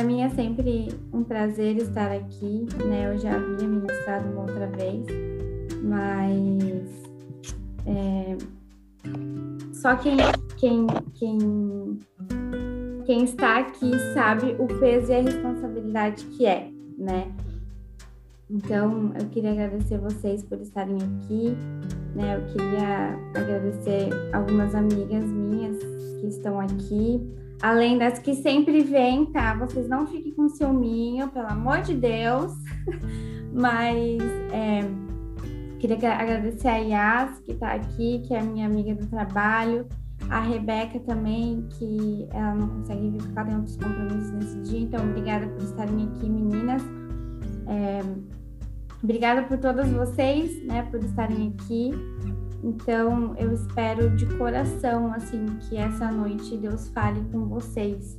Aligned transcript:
Para 0.00 0.06
mim 0.06 0.22
é 0.22 0.30
sempre 0.30 0.88
um 1.12 1.22
prazer 1.22 1.76
estar 1.76 2.10
aqui, 2.10 2.64
né? 2.86 3.12
Eu 3.12 3.18
já 3.18 3.34
havia 3.34 3.68
ministrado 3.68 4.30
uma 4.30 4.40
outra 4.40 4.66
vez, 4.68 5.04
mas 5.82 6.88
é, 7.84 8.38
só 9.74 9.94
quem, 9.96 10.16
quem, 10.56 10.86
quem, 11.12 11.98
quem 13.04 13.24
está 13.24 13.58
aqui 13.58 13.90
sabe 14.14 14.56
o 14.58 14.66
peso 14.66 15.12
e 15.12 15.16
a 15.16 15.20
responsabilidade 15.20 16.24
que 16.28 16.46
é, 16.46 16.70
né? 16.96 17.30
Então, 18.48 19.12
eu 19.20 19.26
queria 19.26 19.52
agradecer 19.52 19.98
vocês 19.98 20.42
por 20.42 20.58
estarem 20.62 20.96
aqui, 20.96 21.54
né? 22.14 22.38
Eu 22.38 22.46
queria 22.46 23.18
agradecer 23.38 24.08
algumas 24.32 24.74
amigas 24.74 25.26
minhas 25.26 25.76
que 26.22 26.26
estão 26.26 26.58
aqui, 26.58 27.20
além 27.62 27.98
das 27.98 28.18
que 28.18 28.34
sempre 28.34 28.82
vêm, 28.82 29.26
tá? 29.26 29.54
Vocês 29.54 29.88
não 29.88 30.06
fiquem 30.06 30.32
com 30.32 30.48
ciúminho, 30.48 31.28
pelo 31.28 31.48
amor 31.48 31.82
de 31.82 31.94
Deus. 31.94 32.52
Mas 33.52 34.22
é, 34.52 34.80
queria 35.78 35.96
agradecer 36.14 36.68
a 36.68 36.76
Yas, 36.76 37.40
que 37.40 37.52
está 37.52 37.72
aqui, 37.72 38.22
que 38.26 38.34
é 38.34 38.42
minha 38.42 38.66
amiga 38.66 38.94
do 38.94 39.06
trabalho, 39.06 39.86
a 40.28 40.40
Rebeca 40.40 41.00
também, 41.00 41.66
que 41.70 42.28
ela 42.30 42.54
não 42.54 42.68
consegue 42.68 43.10
vir 43.10 43.18
porque 43.18 43.38
ela 43.38 43.46
tem 43.46 43.56
outros 43.56 43.76
compromissos 43.76 44.30
nesse 44.32 44.60
dia. 44.60 44.80
Então, 44.80 45.04
obrigada 45.04 45.46
por 45.48 45.62
estarem 45.62 46.08
aqui, 46.08 46.28
meninas. 46.28 46.82
É, 47.66 48.00
obrigada 49.02 49.42
por 49.42 49.58
todas 49.58 49.90
vocês, 49.90 50.64
né, 50.64 50.82
por 50.90 51.02
estarem 51.02 51.54
aqui. 51.58 51.92
Então, 52.62 53.34
eu 53.36 53.52
espero 53.52 54.10
de 54.16 54.26
coração, 54.36 55.12
assim, 55.14 55.46
que 55.60 55.76
essa 55.76 56.10
noite 56.10 56.56
Deus 56.56 56.88
fale 56.88 57.20
com 57.32 57.46
vocês. 57.46 58.18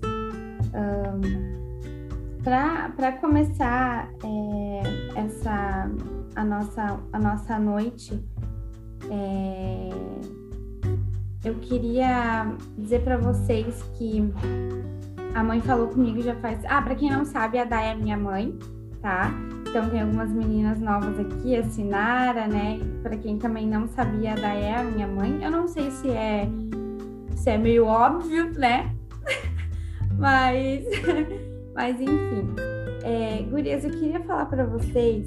Um, 0.74 2.42
Para 2.44 3.12
começar 3.14 4.10
é, 4.24 5.20
essa 5.20 5.90
a 6.36 6.44
nossa, 6.44 7.00
a 7.12 7.20
nossa 7.20 7.60
noite, 7.60 8.20
é, 9.10 9.90
eu 11.44 11.56
queria 11.56 12.56
dizer 12.78 13.04
para 13.04 13.18
vocês 13.18 13.84
que 13.96 14.32
a 15.34 15.44
mãe 15.44 15.62
falou 15.62 15.88
comigo 15.88 16.22
já 16.22 16.36
faz. 16.36 16.64
Ah, 16.66 16.82
para 16.82 16.96
quem 16.96 17.10
não 17.10 17.26
sabe, 17.26 17.58
a 17.58 17.66
Day 17.66 17.90
é 17.90 17.96
minha 17.96 18.18
mãe, 18.18 18.58
tá? 19.02 19.32
Então 19.72 19.90
tem 19.90 20.02
algumas 20.02 20.30
meninas 20.30 20.82
novas 20.82 21.18
aqui, 21.18 21.56
a 21.56 21.64
Sinara, 21.64 22.46
né? 22.46 22.78
Para 23.02 23.16
quem 23.16 23.38
também 23.38 23.66
não 23.66 23.88
sabia, 23.88 24.34
a 24.34 24.54
é 24.54 24.76
a 24.76 24.84
minha 24.84 25.08
mãe. 25.08 25.42
Eu 25.42 25.50
não 25.50 25.66
sei 25.66 25.90
se 25.92 26.10
é 26.10 26.46
se 27.38 27.50
é 27.52 27.58
meio 27.58 27.86
óbvio, 27.86 28.52
né? 28.52 28.94
mas 30.20 30.84
mas 31.74 32.02
enfim. 32.02 32.54
É, 33.02 33.44
gurias, 33.44 33.86
eu 33.86 33.92
queria 33.92 34.20
falar 34.26 34.48
para 34.48 34.66
vocês. 34.66 35.26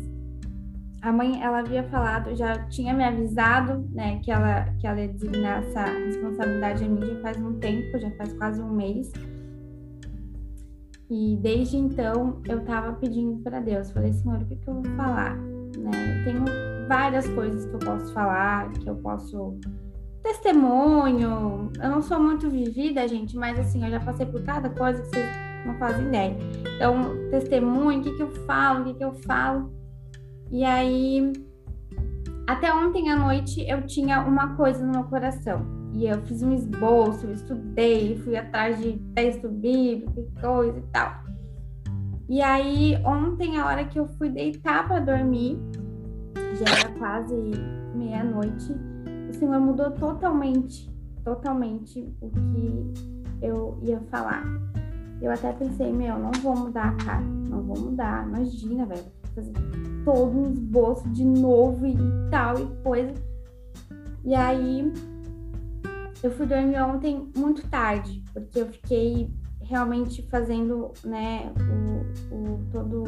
A 1.01 1.11
mãe, 1.11 1.43
ela 1.43 1.61
havia 1.61 1.83
falado, 1.85 2.37
já 2.37 2.67
tinha 2.67 2.93
me 2.93 3.03
avisado, 3.03 3.89
né, 3.93 4.21
que 4.23 4.31
ela 4.31 4.65
que 4.79 4.87
ela 4.87 5.01
ia 5.01 5.09
designar 5.09 5.63
essa 5.63 5.85
responsabilidade 5.85 6.85
a 6.85 6.89
mim 6.89 7.01
já 7.01 7.19
faz 7.23 7.39
um 7.39 7.59
tempo, 7.59 7.99
já 7.99 8.11
faz 8.11 8.31
quase 8.35 8.61
um 8.61 8.71
mês. 8.71 9.11
E 11.17 11.37
desde 11.37 11.77
então 11.77 12.41
eu 12.45 12.59
estava 12.59 12.93
pedindo 12.95 13.41
para 13.41 13.61
Deus, 13.61 13.89
falei, 13.93 14.13
Senhor, 14.13 14.43
o 14.43 14.45
que, 14.47 14.57
que 14.57 14.69
eu 14.69 14.75
vou 14.75 14.97
falar? 14.97 15.37
Né? 15.37 16.19
Eu 16.19 16.25
tenho 16.25 16.45
várias 16.89 17.29
coisas 17.29 17.67
que 17.67 17.73
eu 17.73 17.79
posso 17.79 18.13
falar, 18.13 18.73
que 18.73 18.91
eu 18.91 18.97
posso 18.97 19.57
testemunho. 20.25 21.71
Eu 21.81 21.89
não 21.89 22.03
sou 22.03 22.19
muito 22.19 22.51
vivida, 22.51 23.07
gente, 23.07 23.37
mas 23.37 23.57
assim, 23.61 23.85
eu 23.85 23.93
já 23.93 24.01
passei 24.01 24.27
por 24.27 24.43
cada 24.43 24.69
coisa 24.71 25.03
que 25.03 25.09
vocês 25.11 25.27
não 25.65 25.79
fazem 25.79 26.09
ideia. 26.09 26.37
Então, 26.75 27.31
testemunho, 27.31 28.01
o 28.01 28.03
que, 28.03 28.17
que 28.17 28.23
eu 28.23 28.33
falo, 28.45 28.81
o 28.81 28.85
que, 28.87 28.95
que 28.95 29.05
eu 29.05 29.15
falo. 29.15 29.73
E 30.51 30.65
aí, 30.65 31.33
até 32.45 32.75
ontem 32.75 33.09
à 33.09 33.17
noite 33.17 33.65
eu 33.69 33.87
tinha 33.87 34.21
uma 34.21 34.57
coisa 34.57 34.85
no 34.85 34.91
meu 34.91 35.05
coração 35.05 35.84
e 35.95 36.07
eu 36.07 36.21
fiz 36.23 36.43
um 36.43 36.53
esboço, 36.53 37.31
estudei, 37.31 38.19
fui 38.19 38.37
atrás 38.37 38.79
de 38.81 38.95
texto 39.15 39.49
bíblico 39.49 40.21
e 40.21 40.41
coisa 40.41 40.79
e 40.79 40.83
tal. 40.93 41.23
E 42.29 42.43
aí, 42.43 42.97
ontem, 43.05 43.59
a 43.59 43.67
hora 43.67 43.85
que 43.85 43.99
eu 43.99 44.07
fui 44.07 44.29
deitar 44.29 44.89
para 44.89 44.99
dormir, 44.99 45.57
já 46.55 46.79
era 46.79 46.99
quase 46.99 47.35
meia-noite, 47.95 48.75
o 49.31 49.35
Senhor 49.35 49.61
mudou 49.61 49.91
totalmente, 49.93 50.91
totalmente 51.23 52.13
o 52.21 52.31
que 52.31 52.95
eu 53.41 53.79
ia 53.83 54.01
falar. 54.11 54.45
Eu 55.23 55.31
até 55.31 55.53
pensei, 55.53 55.93
meu, 55.93 56.19
não 56.19 56.33
vou 56.43 56.57
mudar, 56.57 56.97
cara, 57.05 57.21
não 57.21 57.63
vou 57.63 57.79
mudar, 57.79 58.27
imagina, 58.27 58.85
velho, 58.85 59.05
fazer 59.35 59.53
todo 60.05 60.37
um 60.37 60.51
esboço 60.51 61.09
de 61.11 61.25
novo 61.25 61.87
e 61.87 61.97
tal 62.31 62.59
e 62.59 62.67
coisa. 62.83 63.15
E 64.25 64.35
aí, 64.35 64.93
eu 66.25 66.31
fui 66.31 66.47
dormir 66.47 66.81
ontem 66.81 67.31
muito 67.37 67.69
tarde, 67.69 68.25
porque 68.33 68.59
eu 68.59 68.67
fiquei 68.69 69.31
realmente 69.61 70.23
fazendo, 70.31 70.91
né, 71.05 71.53
o, 72.31 72.35
o 72.35 72.61
todo 72.73 73.05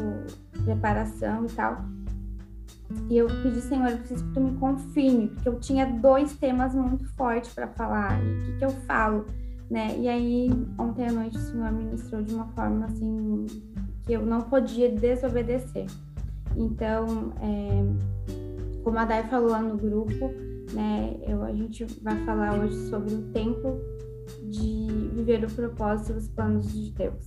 preparação 0.63 1.45
e 1.45 1.49
tal. 1.49 1.83
E 3.09 3.17
eu 3.17 3.25
pedi, 3.25 3.59
Senhor, 3.59 3.89
eu 3.89 3.97
preciso 3.97 4.23
que 4.23 4.33
tu 4.33 4.39
me 4.39 4.55
confirme, 4.57 5.29
porque 5.29 5.49
eu 5.49 5.59
tinha 5.59 5.87
dois 5.87 6.35
temas 6.37 6.75
muito 6.75 7.07
fortes 7.15 7.51
para 7.53 7.67
falar. 7.69 8.23
E 8.23 8.33
o 8.33 8.45
que, 8.45 8.57
que 8.59 8.65
eu 8.65 8.69
falo, 8.85 9.25
né? 9.67 9.97
E 9.97 10.07
aí, 10.07 10.49
ontem 10.77 11.07
à 11.07 11.11
noite, 11.11 11.37
o 11.37 11.41
Senhor 11.41 11.71
ministrou 11.71 12.21
de 12.21 12.35
uma 12.35 12.45
forma 12.49 12.85
assim 12.85 13.47
que 14.03 14.13
eu 14.13 14.23
não 14.23 14.41
podia 14.41 14.91
desobedecer. 14.91 15.87
Então, 16.55 17.33
é, 17.41 18.83
como 18.83 18.99
a 18.99 19.05
Dai 19.05 19.23
falou 19.27 19.49
lá 19.49 19.61
no 19.61 19.75
grupo, 19.75 20.31
né? 20.73 21.17
Eu, 21.27 21.43
a 21.43 21.53
gente 21.53 21.85
vai 22.01 22.15
falar 22.25 22.59
hoje 22.59 22.89
sobre 22.89 23.13
o 23.13 23.21
tempo 23.31 23.79
de 24.43 25.09
viver 25.13 25.43
o 25.43 25.51
propósito 25.51 26.13
e 26.13 26.17
os 26.17 26.27
planos 26.27 26.71
de 26.71 26.91
Deus. 26.91 27.25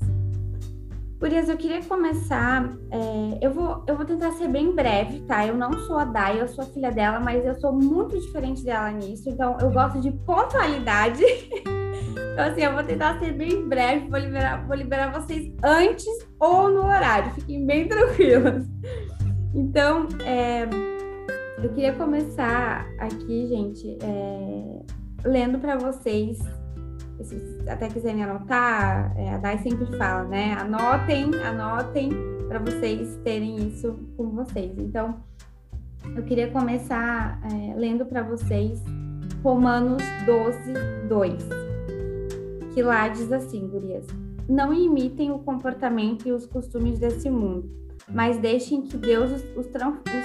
Isso, 1.29 1.51
eu 1.51 1.57
queria 1.57 1.83
começar. 1.83 2.71
É, 2.91 3.47
eu, 3.47 3.53
vou, 3.53 3.85
eu 3.87 3.95
vou 3.95 4.07
tentar 4.07 4.33
ser 4.33 4.49
bem 4.49 4.75
breve, 4.75 5.21
tá? 5.21 5.47
Eu 5.47 5.55
não 5.55 5.73
sou 5.81 5.99
a 5.99 6.05
Dai, 6.05 6.41
eu 6.41 6.49
sou 6.49 6.65
a 6.65 6.67
filha 6.67 6.91
dela, 6.91 7.21
mas 7.21 7.45
eu 7.45 7.55
sou 7.61 7.73
muito 7.73 8.19
diferente 8.19 8.65
dela 8.65 8.91
nisso. 8.91 9.29
Então, 9.29 9.57
eu 9.61 9.71
gosto 9.71 10.01
de 10.01 10.11
pontualidade. 10.11 11.23
então, 11.63 12.45
assim, 12.47 12.63
eu 12.63 12.73
vou 12.73 12.83
tentar 12.83 13.19
ser 13.19 13.33
bem 13.33 13.69
breve. 13.69 14.09
Vou 14.09 14.19
liberar, 14.19 14.67
vou 14.67 14.77
liberar 14.77 15.13
vocês 15.13 15.53
antes 15.63 16.07
ou 16.39 16.71
no 16.71 16.85
horário. 16.85 17.33
Fiquem 17.33 17.67
bem 17.67 17.87
tranquilas. 17.87 18.67
Então, 19.55 20.07
é, 20.25 20.69
eu 21.63 21.69
queria 21.75 21.93
começar 21.93 22.87
aqui, 22.99 23.47
gente, 23.47 23.99
é, 24.03 24.83
lendo 25.25 25.59
para 25.59 25.77
vocês, 25.77 26.39
se 26.39 27.19
vocês 27.19 27.69
até 27.69 27.89
quiserem 27.89 28.25
anotar, 28.25 29.15
é, 29.19 29.35
a 29.35 29.39
Dai 29.39 29.59
sempre 29.59 29.85
fala, 29.99 30.25
né? 30.25 30.55
Anotem, 30.55 31.35
anotem 31.45 32.11
para 32.49 32.59
vocês 32.61 33.17
terem 33.23 33.69
isso 33.69 33.99
com 34.17 34.31
vocês. 34.31 34.73
Então, 34.79 35.23
eu 36.17 36.23
queria 36.23 36.51
começar 36.51 37.39
é, 37.53 37.75
lendo 37.75 38.07
para 38.07 38.23
vocês 38.23 38.83
Romanos 39.43 40.03
12, 40.25 40.73
2, 41.09 41.49
que 42.73 42.83
lá 42.83 43.09
diz 43.09 43.31
assim, 43.31 43.69
gurias: 43.69 44.07
Não 44.49 44.73
imitem 44.73 45.31
o 45.31 45.39
comportamento 45.39 46.27
e 46.27 46.33
os 46.33 46.47
costumes 46.47 46.99
desse 46.99 47.29
mundo 47.29 47.81
mas 48.13 48.39
deixem 48.39 48.83
que 48.83 48.97
Deus 48.97 49.31
os, 49.31 49.67
os, 49.67 49.67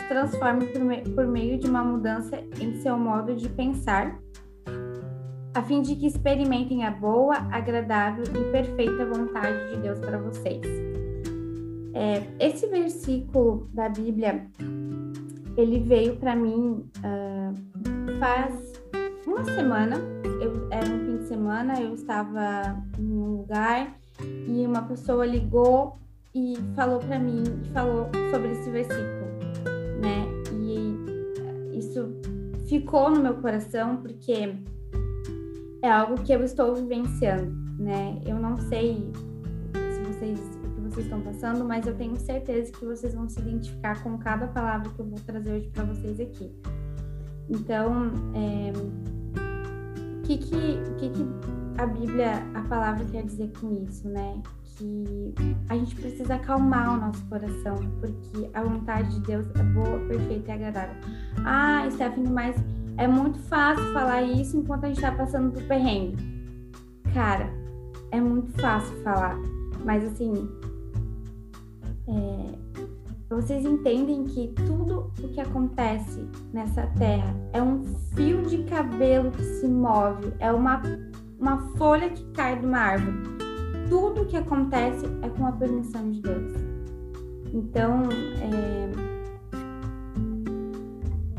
transforme 0.07 0.66
por, 0.68 0.81
me, 0.81 1.01
por 1.01 1.28
meio 1.28 1.57
de 1.57 1.68
uma 1.68 1.84
mudança 1.84 2.40
em 2.59 2.75
seu 2.81 2.97
modo 2.97 3.35
de 3.35 3.47
pensar, 3.50 4.20
a 5.53 5.61
fim 5.61 5.82
de 5.82 5.96
que 5.96 6.08
experimentem 6.08 6.84
a 6.84 6.91
boa, 6.91 7.35
agradável 7.52 8.26
e 8.26 8.52
perfeita 8.52 9.05
vontade 9.05 9.72
de 9.72 9.82
Deus 9.82 9.99
para 9.99 10.17
vocês. 10.17 10.61
É, 11.93 12.22
esse 12.40 12.67
versículo 12.67 13.70
da 13.73 13.88
Bíblia, 13.88 14.46
ele 15.55 15.79
veio 15.79 16.17
para 16.17 16.35
mim 16.35 16.90
uh, 16.97 18.20
faz 18.20 18.73
uma 19.26 19.46
semana. 19.46 19.96
Eu, 20.41 20.67
era 20.70 20.85
um 20.85 20.99
fim 21.05 21.17
de 21.20 21.28
semana, 21.28 21.79
eu 21.79 21.93
estava 21.93 22.84
em 22.99 23.11
um 23.14 23.38
lugar 23.38 23.96
e 24.20 24.66
uma 24.66 24.81
pessoa 24.81 25.26
ligou 25.26 25.97
e 26.35 26.58
falou 26.76 26.99
para 26.99 27.17
mim, 27.17 27.43
falou 27.73 28.09
sobre 28.29 28.52
esse 28.52 28.70
versículo, 28.70 29.26
né? 30.02 30.28
E 30.52 31.78
isso 31.78 32.14
ficou 32.67 33.09
no 33.09 33.22
meu 33.22 33.35
coração 33.35 33.97
porque 33.97 34.53
é 35.82 35.90
algo 35.90 36.22
que 36.23 36.34
eu 36.34 36.43
estou 36.43 36.76
vivenciando, 36.76 37.55
né? 37.79 38.20
Eu 38.26 38.37
não 38.37 38.58
sei 38.58 39.09
se 39.73 40.02
vocês 40.03 40.40
o 40.40 40.70
que 40.76 40.82
vocês 40.82 41.05
estão 41.05 41.22
passando, 41.22 41.64
mas 41.64 41.87
eu 41.87 41.96
tenho 41.96 42.17
certeza 42.17 42.70
que 42.70 42.84
vocês 42.84 43.14
vão 43.16 43.29
se 43.29 43.40
identificar 43.40 44.03
com 44.03 44.17
cada 44.17 44.47
palavra 44.47 44.91
que 44.91 44.99
eu 44.99 45.05
vou 45.05 45.20
trazer 45.26 45.53
hoje 45.53 45.70
para 45.70 45.85
vocês 45.85 46.20
aqui. 46.20 46.52
Então, 47.49 48.11
é, 48.34 48.73
o 48.76 50.22
que 50.23 50.38
que, 50.38 50.79
que 50.97 51.09
que 51.09 51.65
a 51.78 51.86
Bíblia, 51.86 52.44
a 52.54 52.62
palavra 52.62 53.06
quer 53.06 53.24
dizer 53.24 53.52
com 53.60 53.84
isso, 53.84 54.08
né? 54.08 54.42
Que 54.78 55.34
a 55.70 55.76
gente 55.76 55.96
precisa 55.96 56.36
acalmar 56.36 56.98
o 56.98 57.02
nosso 57.02 57.24
coração, 57.26 57.78
porque 58.00 58.50
a 58.54 58.62
vontade 58.62 59.14
de 59.16 59.20
Deus 59.22 59.46
é 59.56 59.64
boa, 59.64 60.00
perfeita 60.08 60.52
e 60.52 60.54
agradável. 60.54 60.96
Ah, 61.46 61.88
Stephanie, 61.92 62.30
mas 62.30 62.56
é 62.98 63.08
muito 63.08 63.40
fácil 63.40 63.84
falar 63.94 64.22
isso 64.24 64.58
enquanto 64.58 64.86
a 64.86 64.88
gente 64.88 65.02
tá 65.02 65.12
passando 65.12 65.52
por 65.52 65.64
perrengue. 65.64 66.18
Cara, 67.14 67.50
é 68.12 68.20
muito 68.20 68.52
fácil 68.62 68.96
falar, 69.04 69.38
mas 69.84 70.04
assim, 70.04 70.50
é, 72.08 72.56
vocês 73.30 73.66
entendem 73.66 74.24
que 74.26 74.54
tudo 74.66 75.12
o 75.22 75.28
que 75.30 75.42
acontece 75.42 76.28
nessa 76.54 76.88
terra 76.98 77.36
é 77.54 77.62
um 77.62 77.84
fio 78.16 78.44
de 78.44 78.64
cabelo 78.64 79.32
que 79.32 79.44
se 79.44 79.68
move, 79.68 80.32
é 80.40 80.52
uma, 80.52 80.82
uma 81.40 81.58
folha 81.78 82.09
que 82.09 82.23
cai 82.32 82.59
de 82.59 82.66
uma 82.66 82.78
árvore. 82.78 83.17
Tudo 83.90 84.22
o 84.22 84.26
que 84.26 84.37
acontece 84.37 85.05
é 85.22 85.29
com 85.29 85.46
a 85.46 85.52
permissão 85.52 86.11
de 86.11 86.22
Deus. 86.22 86.53
Então, 87.53 88.03
é, 88.41 88.90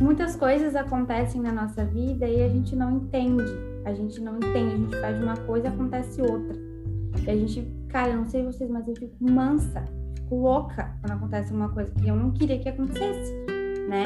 muitas 0.00 0.36
coisas 0.36 0.76
acontecem 0.76 1.40
na 1.40 1.52
nossa 1.52 1.84
vida 1.84 2.26
e 2.26 2.42
a 2.42 2.48
gente 2.48 2.74
não 2.76 2.98
entende. 2.98 3.44
A 3.84 3.92
gente 3.92 4.20
não 4.20 4.36
entende, 4.36 4.74
a 4.74 4.76
gente 4.76 5.00
faz 5.00 5.22
uma 5.22 5.36
coisa 5.36 5.66
e 5.66 5.70
acontece 5.70 6.20
outra. 6.22 6.56
E 7.26 7.30
a 7.30 7.36
gente, 7.36 7.66
cara, 7.88 8.10
eu 8.10 8.16
não 8.18 8.26
sei 8.26 8.44
vocês, 8.44 8.70
mas 8.70 8.86
eu 8.88 8.94
fico 8.96 9.16
mansa 9.20 9.84
fico 10.26 10.36
louca 10.36 10.92
quando 11.00 11.12
acontece 11.12 11.52
uma 11.52 11.68
coisa 11.68 11.90
que 11.92 12.08
eu 12.08 12.16
não 12.16 12.32
queria 12.32 12.58
que 12.58 12.68
acontecesse, 12.68 13.32
né? 13.88 14.04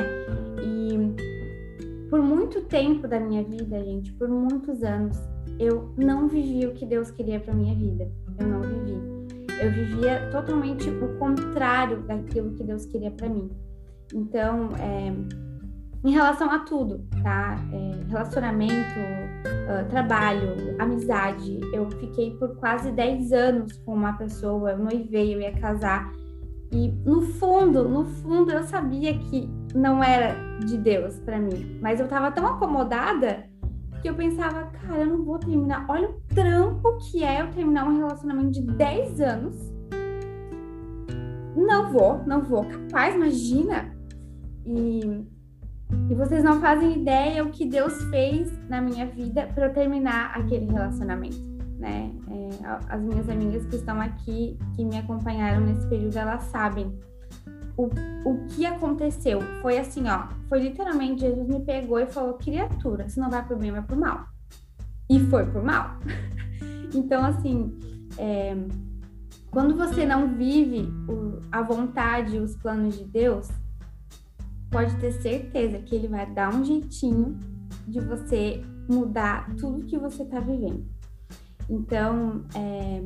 E 0.63 2.09
por 2.09 2.21
muito 2.21 2.61
tempo 2.63 3.09
da 3.09 3.19
minha 3.19 3.43
vida, 3.43 3.83
gente, 3.83 4.13
por 4.13 4.29
muitos 4.29 4.83
anos, 4.83 5.17
eu 5.61 5.93
não 5.95 6.27
vivi 6.27 6.67
o 6.67 6.73
que 6.73 6.87
Deus 6.87 7.11
queria 7.11 7.39
para 7.39 7.53
minha 7.53 7.75
vida. 7.75 8.11
Eu 8.39 8.47
não 8.49 8.63
vivi. 8.63 8.99
Eu 9.61 9.71
vivia 9.71 10.27
totalmente 10.33 10.89
o 10.89 11.19
contrário 11.19 12.01
daquilo 12.01 12.53
que 12.53 12.65
Deus 12.65 12.87
queria 12.87 13.11
para 13.11 13.29
mim. 13.29 13.51
Então, 14.15 14.71
é, 14.79 15.13
em 16.03 16.13
relação 16.13 16.51
a 16.51 16.61
tudo, 16.61 17.07
tá? 17.23 17.63
É, 17.75 18.09
relacionamento, 18.09 18.73
uh, 18.75 19.87
trabalho, 19.91 20.77
amizade. 20.79 21.61
Eu 21.75 21.91
fiquei 21.91 22.31
por 22.39 22.57
quase 22.57 22.91
10 22.91 23.31
anos 23.33 23.77
com 23.85 23.93
uma 23.93 24.15
pessoa, 24.15 24.71
eu 24.71 24.79
noivei, 24.79 25.35
eu 25.35 25.43
ia 25.43 25.53
casar. 25.53 26.11
E 26.73 26.89
no 27.05 27.21
fundo, 27.21 27.87
no 27.87 28.07
fundo, 28.07 28.51
eu 28.51 28.63
sabia 28.63 29.13
que 29.19 29.47
não 29.75 30.03
era 30.03 30.35
de 30.65 30.79
Deus 30.79 31.19
para 31.19 31.39
mim. 31.39 31.79
Mas 31.83 32.01
eu 32.01 32.09
tava 32.09 32.31
tão 32.31 32.47
acomodada 32.47 33.50
que 34.01 34.09
eu 34.09 34.15
pensava, 34.15 34.65
cara, 34.67 35.01
eu 35.01 35.07
não 35.07 35.25
vou 35.25 35.39
terminar. 35.39 35.87
Olha 35.89 36.09
o 36.09 36.21
trampo 36.35 36.99
que 36.99 37.23
é 37.25 37.43
eu 37.43 37.51
terminar 37.51 37.87
um 37.87 37.97
relacionamento 37.97 38.53
de 38.53 38.63
10 38.63 39.21
anos. 39.21 39.57
Não 41.57 41.93
vou, 41.93 42.23
não 42.27 42.43
vou. 42.43 42.65
Capaz, 42.65 43.15
imagina. 43.15 43.95
E 44.65 45.27
e 46.09 46.15
vocês 46.15 46.43
não 46.43 46.61
fazem 46.61 47.01
ideia 47.01 47.45
o 47.45 47.51
que 47.51 47.67
Deus 47.67 48.03
fez 48.05 48.51
na 48.69 48.81
minha 48.81 49.07
vida 49.07 49.49
para 49.55 49.67
eu 49.67 49.73
terminar 49.73 50.33
aquele 50.37 50.67
relacionamento, 50.67 51.39
né? 51.79 52.13
É, 52.29 52.49
as 52.89 53.01
minhas 53.01 53.29
amigas 53.29 53.67
que 53.67 53.77
estão 53.77 54.01
aqui, 54.01 54.59
que 54.77 54.85
me 54.85 54.99
acompanharam 54.99 55.61
nesse 55.61 55.87
período, 55.89 56.17
elas 56.17 56.45
sabem 56.45 56.97
o, 57.77 57.89
o 58.25 58.47
que 58.49 58.67
aconteceu. 58.67 59.41
Foi 59.63 59.79
assim, 59.79 60.09
ó, 60.09 60.29
foi 60.49 60.61
literalmente 60.61 61.21
Jesus 61.21 61.49
me 61.49 61.61
pegou 61.61 61.99
e 61.99 62.07
falou: 62.07 62.35
criatura, 62.35 63.09
se 63.09 63.19
não 63.19 63.31
vai 63.31 63.45
pro 63.45 63.57
bem, 63.57 63.73
vai 63.73 63.83
pro 63.83 63.99
mal. 63.99 64.27
E 65.09 65.19
foi 65.21 65.45
pro 65.47 65.65
mal. 65.65 65.99
então, 66.95 67.25
assim, 67.25 67.79
é, 68.19 68.57
quando 69.51 69.77
você 69.77 70.07
não 70.07 70.35
vive 70.35 70.89
o, 71.09 71.41
a 71.51 71.63
vontade, 71.63 72.39
os 72.39 72.57
planos 72.57 72.97
de 72.97 73.05
Deus, 73.05 73.49
pode 74.71 74.95
ter 74.97 75.13
certeza 75.13 75.79
que 75.79 75.95
ele 75.95 76.09
vai 76.09 76.27
dar 76.33 76.55
um 76.55 76.65
jeitinho 76.65 77.39
de 77.89 78.01
você 78.01 78.63
mudar 78.89 79.55
tudo 79.57 79.85
que 79.87 79.99
você 79.99 80.23
está 80.23 80.39
vivendo. 80.39 80.87
Então, 81.69 82.45
é, 82.55 83.03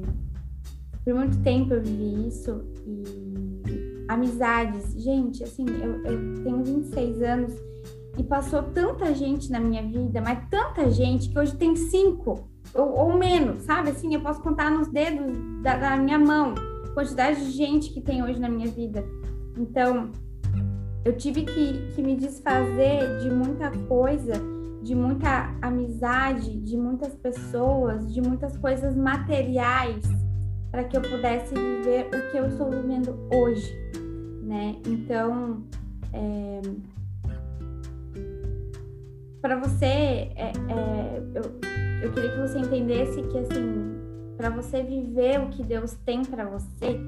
por 1.05 1.14
muito 1.14 1.38
tempo 1.43 1.75
eu 1.75 1.82
vivi 1.82 2.28
isso 2.28 2.64
e 2.87 3.53
amizades, 4.08 4.94
gente, 5.02 5.42
assim, 5.42 5.64
eu, 5.82 6.02
eu 6.04 6.42
tenho 6.42 6.62
26 6.62 7.22
anos 7.22 7.52
e 8.16 8.22
passou 8.22 8.62
tanta 8.62 9.14
gente 9.14 9.50
na 9.50 9.58
minha 9.58 9.82
vida, 9.82 10.20
mas 10.20 10.38
tanta 10.48 10.90
gente 10.90 11.28
que 11.28 11.38
hoje 11.38 11.56
tem 11.56 11.74
cinco 11.74 12.48
ou, 12.74 12.92
ou 12.92 13.18
menos, 13.18 13.62
sabe? 13.62 13.90
Assim, 13.90 14.14
eu 14.14 14.20
posso 14.20 14.40
contar 14.40 14.70
nos 14.70 14.88
dedos 14.88 15.32
da, 15.62 15.76
da 15.76 15.96
minha 15.96 16.18
mão 16.18 16.54
a 16.84 16.94
quantidade 16.94 17.44
de 17.44 17.50
gente 17.50 17.92
que 17.92 18.00
tem 18.00 18.22
hoje 18.22 18.38
na 18.38 18.48
minha 18.48 18.68
vida. 18.68 19.04
Então, 19.56 20.10
eu 21.04 21.16
tive 21.16 21.42
que, 21.42 21.92
que 21.94 22.02
me 22.02 22.16
desfazer 22.16 23.18
de 23.20 23.30
muita 23.30 23.70
coisa, 23.88 24.34
de 24.82 24.94
muita 24.94 25.54
amizade, 25.60 26.56
de 26.60 26.76
muitas 26.76 27.14
pessoas, 27.14 28.12
de 28.12 28.20
muitas 28.20 28.56
coisas 28.56 28.94
materiais 28.94 30.04
para 30.75 30.82
que 30.82 30.97
eu 30.97 31.03
pudesse 31.03 31.55
viver 31.55 32.09
o 32.09 32.32
que 32.32 32.37
eu 32.37 32.49
estou 32.49 32.69
vivendo 32.69 33.17
hoje, 33.32 33.73
né? 34.43 34.75
Então, 34.85 35.62
é, 36.12 36.61
para 39.41 39.55
você, 39.61 39.85
é, 40.35 40.50
é, 40.69 41.23
eu, 41.32 41.43
eu 42.03 42.12
queria 42.12 42.32
que 42.32 42.41
você 42.41 42.59
entendesse 42.59 43.23
que 43.23 43.38
assim, 43.38 44.00
para 44.37 44.50
você 44.50 44.82
viver 44.82 45.41
o 45.43 45.49
que 45.50 45.62
Deus 45.62 45.94
tem 46.05 46.25
para 46.25 46.44
você, 46.44 46.99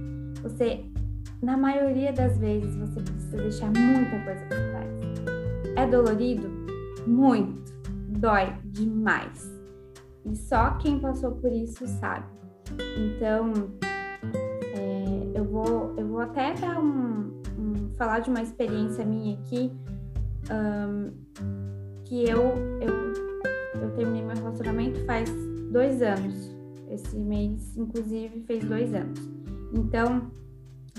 você 0.40 0.84
na 1.42 1.56
maioria 1.56 2.12
das 2.12 2.38
vezes 2.38 2.76
você 2.76 3.00
precisa 3.00 3.36
deixar 3.36 3.66
muita 3.66 4.24
coisa 4.24 4.46
para 4.46 4.58
trás. 4.70 4.90
É 5.74 5.86
dolorido? 5.88 6.48
Muito. 7.04 7.74
Dói 8.10 8.54
demais. 8.66 9.52
E 10.24 10.36
só 10.36 10.78
quem 10.78 11.00
passou 11.00 11.32
por 11.32 11.50
isso 11.50 11.84
sabe. 11.84 12.35
Então, 12.98 13.52
é, 14.74 15.38
eu, 15.38 15.44
vou, 15.44 15.94
eu 15.96 16.06
vou 16.06 16.20
até 16.20 16.54
dar 16.54 16.78
um, 16.80 17.42
um, 17.58 17.90
falar 17.96 18.20
de 18.20 18.30
uma 18.30 18.42
experiência 18.42 19.04
minha 19.04 19.38
aqui. 19.38 19.72
Um, 20.50 21.10
que 22.04 22.22
eu, 22.22 22.54
eu, 22.80 23.82
eu 23.82 23.90
terminei 23.96 24.22
meu 24.22 24.36
relacionamento 24.36 25.04
faz 25.04 25.28
dois 25.72 26.00
anos. 26.02 26.54
Esse 26.88 27.18
mês, 27.18 27.76
inclusive, 27.76 28.42
fez 28.42 28.64
dois 28.64 28.94
anos. 28.94 29.18
Então, 29.74 30.30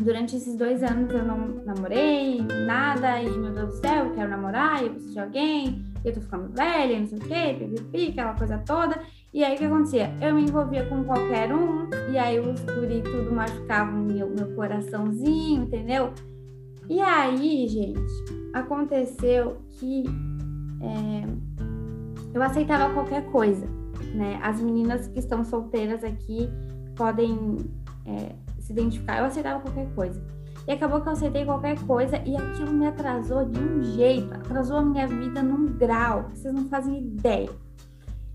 durante 0.01 0.35
esses 0.35 0.55
dois 0.55 0.83
anos 0.83 1.09
eu 1.13 1.23
não 1.23 1.63
namorei, 1.65 2.41
nada, 2.65 3.21
e 3.21 3.29
meu 3.37 3.53
Deus 3.53 3.75
do 3.75 3.81
céu, 3.81 4.05
eu 4.05 4.13
quero 4.13 4.29
namorar, 4.29 4.83
eu 4.83 4.91
preciso 4.91 5.13
de 5.13 5.19
alguém, 5.19 5.85
eu 6.03 6.13
tô 6.13 6.21
ficando 6.21 6.53
velha, 6.53 6.99
não 6.99 7.07
sei 7.07 7.17
o 7.17 7.21
quê, 7.21 7.55
pipipi, 7.59 8.09
aquela 8.11 8.33
coisa 8.33 8.57
toda. 8.59 9.01
E 9.33 9.43
aí 9.43 9.55
o 9.55 9.57
que 9.57 9.65
acontecia? 9.65 10.13
Eu 10.21 10.35
me 10.35 10.43
envolvia 10.43 10.85
com 10.85 11.03
qualquer 11.03 11.53
um, 11.53 11.89
e 12.11 12.17
aí 12.17 12.39
os 12.39 12.61
guri 12.61 13.01
tudo 13.01 13.31
machucavam 13.31 13.99
meu, 14.03 14.29
meu 14.29 14.55
coraçãozinho, 14.55 15.63
entendeu? 15.63 16.13
E 16.89 17.01
aí, 17.01 17.67
gente, 17.67 17.99
aconteceu 18.53 19.57
que 19.71 20.05
é, 20.81 21.27
eu 22.33 22.41
aceitava 22.41 22.93
qualquer 22.93 23.25
coisa, 23.25 23.67
né? 24.15 24.39
As 24.41 24.61
meninas 24.61 25.07
que 25.07 25.19
estão 25.19 25.43
solteiras 25.43 26.03
aqui 26.03 26.49
podem 26.95 27.57
é, 28.05 28.33
se 28.59 28.71
identificar, 28.71 29.19
eu 29.19 29.25
aceitava 29.25 29.59
qualquer 29.59 29.93
coisa. 29.93 30.21
E 30.65 30.71
acabou 30.71 31.01
que 31.01 31.07
eu 31.09 31.13
aceitei 31.13 31.45
qualquer 31.45 31.77
coisa 31.85 32.17
e 32.25 32.35
aquilo 32.35 32.71
me 32.71 32.87
atrasou 32.87 33.45
de 33.45 33.59
um 33.59 33.83
jeito, 33.83 34.33
atrasou 34.33 34.77
a 34.77 34.81
minha 34.81 35.07
vida 35.07 35.41
num 35.43 35.65
grau, 35.65 36.29
vocês 36.33 36.53
não 36.53 36.65
fazem 36.69 36.97
ideia. 36.97 37.49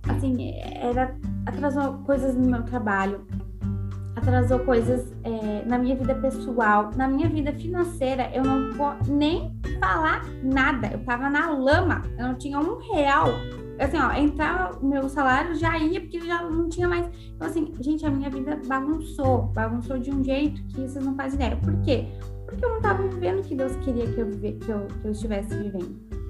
Assim, 0.09 0.55
era, 0.59 1.17
atrasou 1.47 1.95
coisas 2.05 2.35
no 2.35 2.51
meu 2.51 2.63
trabalho, 2.65 3.27
atrasou 4.17 4.59
coisas 4.61 5.13
é, 5.25 5.65
na 5.65 5.79
minha 5.79 5.97
vida 5.97 6.15
pessoal, 6.17 6.91
na 6.97 7.09
minha 7.09 7.29
vida 7.29 7.53
financeira. 7.53 8.31
Eu 8.35 8.43
não 8.43 8.73
vou 8.73 8.95
nem 9.09 9.57
falar 9.81 10.23
nada, 10.43 10.89
eu 10.93 11.05
tava 11.05 11.31
na 11.31 11.51
lama, 11.51 12.03
eu 12.19 12.29
não 12.29 12.35
tinha 12.35 12.59
um 12.59 12.79
real 12.93 13.29
assim, 13.79 13.99
ó, 13.99 14.13
entrar 14.13 14.79
o 14.81 14.87
meu 14.87 15.09
salário 15.09 15.55
já 15.55 15.77
ia, 15.79 16.01
porque 16.01 16.21
já 16.21 16.43
não 16.43 16.69
tinha 16.69 16.89
mais. 16.89 17.09
Então, 17.35 17.49
assim, 17.49 17.73
gente, 17.81 18.05
a 18.07 18.11
minha 18.11 18.31
vida 18.31 18.61
bagunçou, 18.67 19.45
bagunçou 19.55 19.99
de 19.99 20.11
um 20.11 20.23
jeito 20.23 20.63
que 20.69 20.81
vocês 20.81 21.05
não 21.05 21.15
fazem 21.15 21.35
ideia. 21.35 21.57
Por 21.57 21.77
quê? 21.83 22.07
Porque 22.47 22.65
eu 22.65 22.69
não 22.69 22.77
estava 22.77 23.03
vivendo 23.09 23.41
o 23.41 23.43
que 23.43 23.55
Deus 23.55 23.75
queria 23.77 24.07
que 24.07 24.21
eu, 24.21 24.27
vive, 24.27 24.53
que 24.59 24.71
eu, 24.71 24.87
que 24.87 25.07
eu 25.07 25.13
estivesse 25.13 25.55
vivendo. 25.57 26.22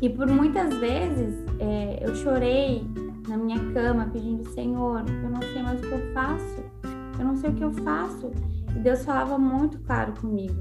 E 0.00 0.10
por 0.10 0.26
muitas 0.28 0.74
vezes 0.74 1.34
é, 1.58 2.06
eu 2.06 2.14
chorei 2.14 2.86
na 3.28 3.36
minha 3.36 3.58
cama 3.72 4.08
pedindo, 4.12 4.48
Senhor, 4.50 5.04
eu 5.08 5.30
não 5.30 5.42
sei 5.42 5.62
mais 5.62 5.80
o 5.80 5.82
que 5.82 5.92
eu 5.92 6.12
faço, 6.12 6.64
eu 7.18 7.24
não 7.24 7.36
sei 7.36 7.50
o 7.50 7.54
que 7.54 7.64
eu 7.64 7.72
faço. 7.72 8.30
E 8.74 8.78
Deus 8.80 9.04
falava 9.04 9.38
muito 9.38 9.78
claro 9.80 10.12
comigo: 10.20 10.54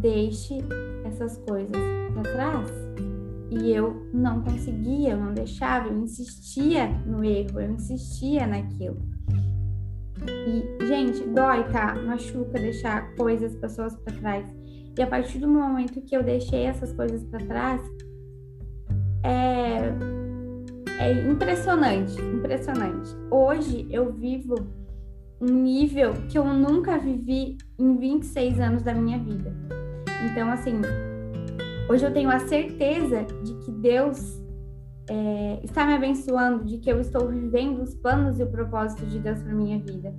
deixe 0.00 0.58
essas 1.04 1.38
coisas 1.38 1.76
para 2.12 2.32
trás 2.32 2.70
E 3.50 3.70
eu 3.70 4.08
não 4.12 4.42
conseguia, 4.42 5.12
eu 5.12 5.16
não 5.16 5.32
deixava, 5.32 5.88
eu 5.88 5.98
insistia 5.98 6.88
no 7.06 7.24
erro, 7.24 7.60
eu 7.60 7.70
insistia 7.70 8.46
naquilo. 8.46 8.98
E, 10.26 10.86
gente, 10.86 11.24
dói, 11.28 11.62
tá? 11.70 11.94
Machuca 11.94 12.58
deixar 12.58 13.14
coisas, 13.14 13.54
pessoas 13.54 13.94
para 13.94 14.16
trás. 14.16 14.52
E 14.98 15.02
a 15.02 15.06
partir 15.06 15.38
do 15.38 15.48
momento 15.48 16.02
que 16.02 16.16
eu 16.16 16.24
deixei 16.24 16.64
essas 16.64 16.92
coisas 16.92 17.22
para 17.24 17.46
trás, 17.46 17.80
é, 19.28 21.04
é 21.04 21.30
impressionante, 21.30 22.20
impressionante. 22.20 23.14
Hoje 23.30 23.86
eu 23.90 24.12
vivo 24.12 24.54
um 25.40 25.46
nível 25.46 26.14
que 26.28 26.38
eu 26.38 26.44
nunca 26.44 26.98
vivi 26.98 27.58
em 27.78 27.96
26 27.96 28.58
anos 28.58 28.82
da 28.82 28.94
minha 28.94 29.18
vida. 29.18 29.54
Então, 30.30 30.50
assim, 30.50 30.80
hoje 31.90 32.04
eu 32.04 32.12
tenho 32.12 32.30
a 32.30 32.40
certeza 32.40 33.24
de 33.44 33.54
que 33.64 33.70
Deus 33.70 34.42
é, 35.08 35.60
está 35.62 35.86
me 35.86 35.94
abençoando, 35.94 36.64
de 36.64 36.78
que 36.78 36.90
eu 36.90 37.00
estou 37.00 37.28
vivendo 37.28 37.82
os 37.82 37.94
planos 37.94 38.40
e 38.40 38.42
o 38.42 38.50
propósito 38.50 39.06
de 39.06 39.20
Deus 39.20 39.40
para 39.42 39.54
minha 39.54 39.78
vida, 39.78 40.12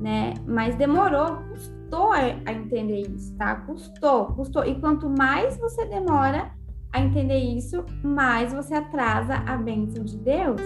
né? 0.00 0.34
Mas 0.46 0.74
demorou, 0.76 1.36
custou 1.50 2.10
a, 2.10 2.28
entender 2.52 3.02
isso, 3.02 3.36
tá? 3.36 3.54
Custou, 3.60 4.26
custou. 4.34 4.64
E 4.64 4.74
quanto 4.80 5.08
mais 5.08 5.56
você 5.58 5.86
demora 5.86 6.55
a 6.96 7.00
entender 7.04 7.38
isso, 7.38 7.84
mais 8.02 8.52
você 8.52 8.74
atrasa 8.74 9.34
a 9.46 9.56
bênção 9.56 10.02
de 10.02 10.16
Deus, 10.16 10.60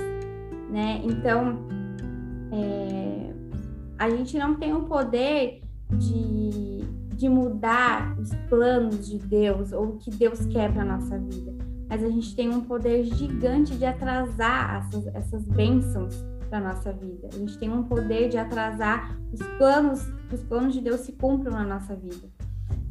né? 0.70 1.00
Então, 1.04 1.58
é, 2.52 3.32
a 3.98 4.08
gente 4.08 4.38
não 4.38 4.54
tem 4.54 4.72
o 4.72 4.84
poder 4.84 5.60
de, 5.92 6.84
de 7.16 7.28
mudar 7.28 8.16
os 8.16 8.32
planos 8.48 9.08
de 9.08 9.18
Deus 9.18 9.72
ou 9.72 9.88
o 9.88 9.96
que 9.96 10.10
Deus 10.10 10.46
quer 10.46 10.72
para 10.72 10.84
nossa 10.84 11.18
vida, 11.18 11.52
mas 11.88 12.04
a 12.04 12.08
gente 12.08 12.36
tem 12.36 12.48
um 12.48 12.60
poder 12.60 13.02
gigante 13.04 13.76
de 13.76 13.84
atrasar 13.84 14.86
essas, 14.86 15.06
essas 15.08 15.44
bênçãos 15.48 16.24
para 16.48 16.60
nossa 16.60 16.92
vida. 16.92 17.28
A 17.32 17.36
gente 17.36 17.58
tem 17.58 17.68
um 17.70 17.82
poder 17.82 18.28
de 18.28 18.38
atrasar 18.38 19.18
os 19.32 19.42
planos, 19.58 20.08
os 20.32 20.42
planos 20.44 20.74
de 20.74 20.80
Deus 20.80 21.00
se 21.00 21.12
cumpram 21.12 21.52
na 21.52 21.64
nossa 21.64 21.96
vida 21.96 22.28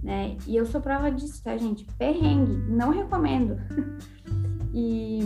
né? 0.02 0.38
E 0.48 0.56
eu 0.56 0.66
sou 0.66 0.82
prova 0.82 1.12
disso, 1.12 1.44
tá, 1.44 1.58
gente? 1.58 1.86
Perrengue, 1.98 2.54
não 2.70 2.92
recomendo. 2.92 3.58
e 4.74 5.20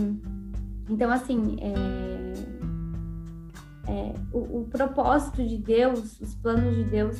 então, 0.88 1.10
assim, 1.10 1.56
é, 1.60 2.32
é, 3.90 4.14
o, 4.32 4.60
o, 4.60 4.68
propósito 4.70 5.46
de 5.46 5.56
Deus, 5.56 6.20
os 6.20 6.34
planos 6.34 6.74
de 6.76 6.84
Deus, 6.84 7.16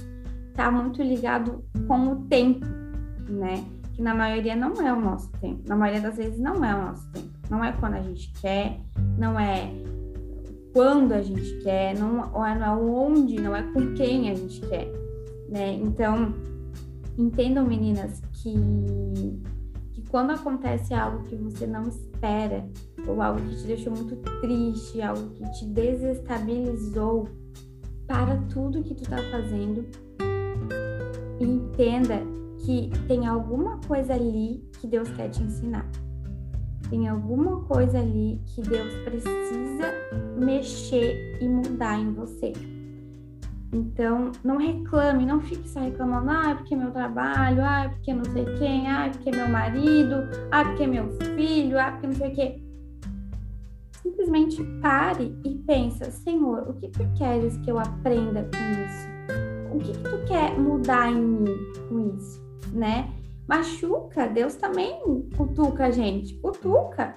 tá 0.54 0.70
muito 0.70 1.02
ligado 1.02 1.64
com 1.88 2.12
o 2.12 2.16
tempo, 2.26 2.66
né? 3.28 3.64
Que 3.94 4.02
na 4.02 4.14
maioria 4.14 4.54
não 4.54 4.75
é 4.87 4.92
o 4.92 5.00
nosso 5.00 5.30
tempo. 5.40 5.62
Na 5.66 5.76
maioria 5.76 6.02
das 6.02 6.16
vezes 6.16 6.38
não 6.38 6.64
é 6.64 6.75
o 6.75 6.87
nosso 6.87 7.08
tempo. 7.11 7.30
Não 7.49 7.64
é 7.64 7.73
quando 7.73 7.94
a 7.94 8.02
gente 8.02 8.32
quer, 8.40 8.80
não 9.18 9.38
é 9.38 9.70
quando 10.73 11.12
a 11.12 11.23
gente 11.23 11.58
quer, 11.62 11.96
não, 11.96 12.14
não 12.14 12.44
é 12.44 12.70
onde, 12.70 13.40
não 13.40 13.54
é 13.54 13.62
com 13.62 13.94
quem 13.94 14.28
a 14.30 14.34
gente 14.34 14.61
quer, 14.61 14.90
né? 15.49 15.73
Então, 15.75 16.34
Entendam, 17.16 17.66
meninas, 17.66 18.21
que, 18.33 18.54
que 19.92 20.02
quando 20.09 20.33
acontece 20.33 20.92
algo 20.92 21.23
que 21.25 21.37
você 21.37 21.66
não 21.66 21.83
espera, 21.85 22.68
ou 23.06 23.23
algo 23.23 23.40
que 23.40 23.56
te 23.56 23.66
deixou 23.66 23.92
muito 23.92 24.16
triste, 24.40 25.00
algo 25.00 25.30
que 25.30 25.50
te 25.52 25.66
desestabilizou, 25.66 27.28
para 28.06 28.37
tudo 28.52 28.83
que 28.83 28.94
tu 28.94 29.04
tá 29.04 29.16
fazendo 29.30 29.87
entenda 31.40 32.23
que 32.59 32.90
tem 33.06 33.26
alguma 33.26 33.78
coisa 33.87 34.14
ali 34.14 34.62
que 34.80 34.87
Deus 34.87 35.09
quer 35.11 35.28
te 35.30 35.42
ensinar. 35.42 35.88
Tem 36.88 37.09
alguma 37.09 37.62
coisa 37.64 37.99
ali 37.99 38.40
que 38.47 38.62
Deus 38.62 38.92
precisa 39.04 39.92
mexer 40.38 41.38
e 41.40 41.49
mudar 41.49 41.99
em 41.99 42.12
você. 42.12 42.52
Então, 43.75 44.31
não 44.45 44.57
reclame, 44.57 45.26
não 45.26 45.40
fique 45.40 45.69
só 45.69 45.81
reclamando, 45.81 46.31
ah, 46.31 46.54
porque 46.54 46.75
é 46.75 46.76
meu 46.76 46.93
trabalho, 46.93 47.61
ah, 47.61 47.90
porque 47.93 48.14
não 48.14 48.25
sei 48.26 48.45
quem, 48.57 48.87
ah, 48.87 49.11
porque 49.12 49.31
é 49.31 49.33
meu 49.33 49.49
marido, 49.49 50.14
ah, 50.52 50.64
porque 50.64 50.85
é 50.85 50.87
meu 50.87 51.11
filho, 51.35 51.76
ah, 51.76 51.90
porque 51.90 52.07
não 52.07 52.14
sei 52.14 52.31
o 52.31 52.35
quê. 52.37 52.62
Simplesmente 54.00 54.62
pare 54.81 55.37
e 55.45 55.57
pensa, 55.66 56.09
Senhor, 56.12 56.69
o 56.69 56.75
que 56.75 56.88
tu 56.88 57.04
queres 57.19 57.57
que 57.59 57.71
eu 57.71 57.81
aprenda 57.81 58.45
com 58.45 58.85
isso? 58.85 59.75
O 59.75 59.78
que, 59.81 59.93
que 59.93 60.04
tu 60.04 60.25
quer 60.28 60.57
mudar 60.57 61.11
em 61.11 61.21
mim 61.21 61.57
com 61.88 62.14
isso, 62.16 62.40
né? 62.73 63.12
Machuca, 63.49 64.28
Deus 64.28 64.54
também 64.54 65.00
cutuca 65.37 65.87
a 65.87 65.90
gente, 65.90 66.35
cutuca, 66.35 67.16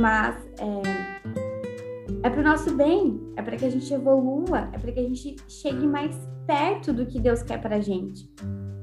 mas 0.00 0.36
é, 0.60 1.17
é 2.22 2.30
para 2.30 2.40
o 2.40 2.44
nosso 2.44 2.74
bem, 2.74 3.20
é 3.36 3.42
para 3.42 3.56
que 3.56 3.64
a 3.64 3.70
gente 3.70 3.92
evolua, 3.92 4.68
é 4.72 4.78
para 4.78 4.90
que 4.90 5.00
a 5.00 5.02
gente 5.02 5.36
chegue 5.48 5.86
mais 5.86 6.16
perto 6.46 6.92
do 6.92 7.06
que 7.06 7.20
Deus 7.20 7.42
quer 7.42 7.60
para 7.60 7.76
a 7.76 7.80
gente. 7.80 8.28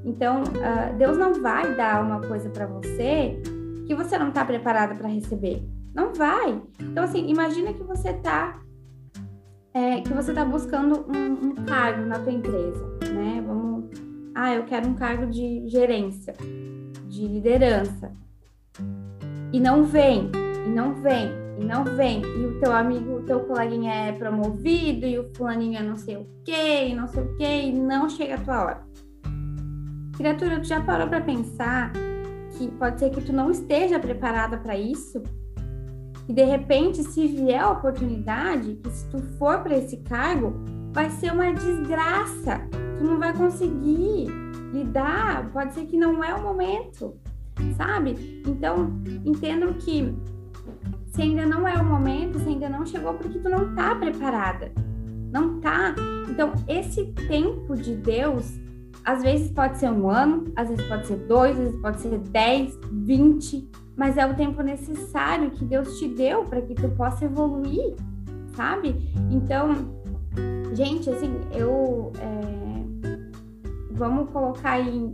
Então, 0.05 0.43
uh, 0.43 0.97
Deus 0.97 1.17
não 1.17 1.41
vai 1.41 1.75
dar 1.75 2.03
uma 2.03 2.21
coisa 2.21 2.49
para 2.49 2.67
você 2.67 3.41
que 3.87 3.95
você 3.95 4.17
não 4.17 4.29
está 4.29 4.45
preparada 4.45 4.95
para 4.95 5.07
receber. 5.07 5.67
Não 5.93 6.13
vai. 6.13 6.61
Então, 6.79 7.03
assim, 7.03 7.27
imagina 7.27 7.73
que 7.73 7.83
você 7.83 8.09
está 8.09 8.61
é, 9.73 9.99
que 9.99 10.13
você 10.13 10.31
está 10.31 10.45
buscando 10.45 11.05
um, 11.11 11.49
um, 11.49 11.55
cargo 11.65 12.05
na 12.05 12.17
tua 12.19 12.31
empresa, 12.31 12.97
né? 13.13 13.43
Vamos, 13.45 13.89
ah, 14.33 14.53
eu 14.53 14.63
quero 14.63 14.87
um 14.87 14.93
cargo 14.93 15.25
de 15.27 15.67
gerência, 15.67 16.33
de 17.09 17.27
liderança, 17.27 18.13
e 19.51 19.59
não 19.59 19.83
vem, 19.83 20.31
e 20.65 20.69
não 20.69 20.95
vem 20.95 21.44
e 21.57 21.63
não 21.63 21.83
vem, 21.83 22.21
e 22.21 22.45
o 22.45 22.59
teu 22.59 22.71
amigo, 22.71 23.17
o 23.17 23.21
teu 23.23 23.41
coleguinha 23.41 23.93
é 23.93 24.11
promovido, 24.11 25.05
e 25.05 25.17
o 25.17 25.29
fulaninho 25.35 25.77
é 25.77 25.83
não 25.83 25.95
sei 25.95 26.17
o 26.17 26.27
que, 26.43 26.87
e 26.87 26.95
não 26.95 27.07
sei 27.07 27.23
o 27.23 27.35
que, 27.37 27.43
e 27.43 27.71
não 27.71 28.09
chega 28.09 28.35
a 28.35 28.39
tua 28.39 28.63
hora. 28.63 28.81
Criatura, 30.17 30.59
tu 30.59 30.67
já 30.67 30.81
parou 30.81 31.07
para 31.07 31.21
pensar 31.21 31.91
que 32.51 32.69
pode 32.71 32.99
ser 32.99 33.09
que 33.09 33.21
tu 33.21 33.33
não 33.33 33.51
esteja 33.51 33.99
preparada 33.99 34.57
para 34.57 34.77
isso? 34.77 35.21
E 36.27 36.33
de 36.33 36.43
repente, 36.43 37.03
se 37.03 37.27
vier 37.27 37.61
a 37.61 37.71
oportunidade, 37.71 38.75
que 38.75 38.89
se 38.89 39.07
tu 39.09 39.21
for 39.37 39.59
para 39.59 39.77
esse 39.77 39.97
cargo, 39.97 40.53
vai 40.91 41.09
ser 41.09 41.31
uma 41.31 41.53
desgraça. 41.53 42.67
Tu 42.97 43.03
não 43.03 43.19
vai 43.19 43.35
conseguir 43.35 44.27
lidar, 44.73 45.51
pode 45.51 45.73
ser 45.73 45.85
que 45.85 45.97
não 45.97 46.23
é 46.23 46.33
o 46.33 46.41
momento, 46.41 47.15
sabe? 47.77 48.41
Então, 48.47 48.91
entendam 49.25 49.73
que 49.73 50.15
se 51.15 51.21
ainda 51.21 51.45
não 51.45 51.65
é 51.65 51.73
o 51.75 51.85
momento, 51.85 52.37
se 52.39 52.49
ainda 52.49 52.67
não 52.67 52.85
chegou, 52.85 53.13
porque 53.13 53.39
tu 53.39 53.47
não 53.47 53.73
tá 53.73 53.95
preparada. 53.95 54.69
Não 55.31 55.61
tá. 55.61 55.95
Então, 56.29 56.51
esse 56.67 57.05
tempo 57.27 57.73
de 57.73 57.95
Deus, 57.95 58.59
às 59.05 59.23
vezes 59.23 59.49
pode 59.49 59.77
ser 59.77 59.89
um 59.89 60.09
ano, 60.09 60.51
às 60.57 60.67
vezes 60.67 60.85
pode 60.85 61.07
ser 61.07 61.15
dois, 61.25 61.57
às 61.57 61.63
vezes 61.63 61.81
pode 61.81 62.01
ser 62.01 62.17
dez, 62.17 62.77
vinte, 62.91 63.65
mas 63.95 64.17
é 64.17 64.25
o 64.25 64.33
tempo 64.33 64.61
necessário 64.61 65.51
que 65.51 65.63
Deus 65.63 65.97
te 65.97 66.09
deu 66.09 66.43
para 66.43 66.61
que 66.61 66.75
tu 66.75 66.89
possa 66.89 67.23
evoluir, 67.23 67.95
sabe? 68.53 68.93
Então, 69.31 69.73
gente, 70.73 71.09
assim, 71.09 71.31
eu. 71.53 72.11
É... 72.19 72.65
Vamos 73.91 74.29
colocar 74.31 74.71
aí, 74.71 75.13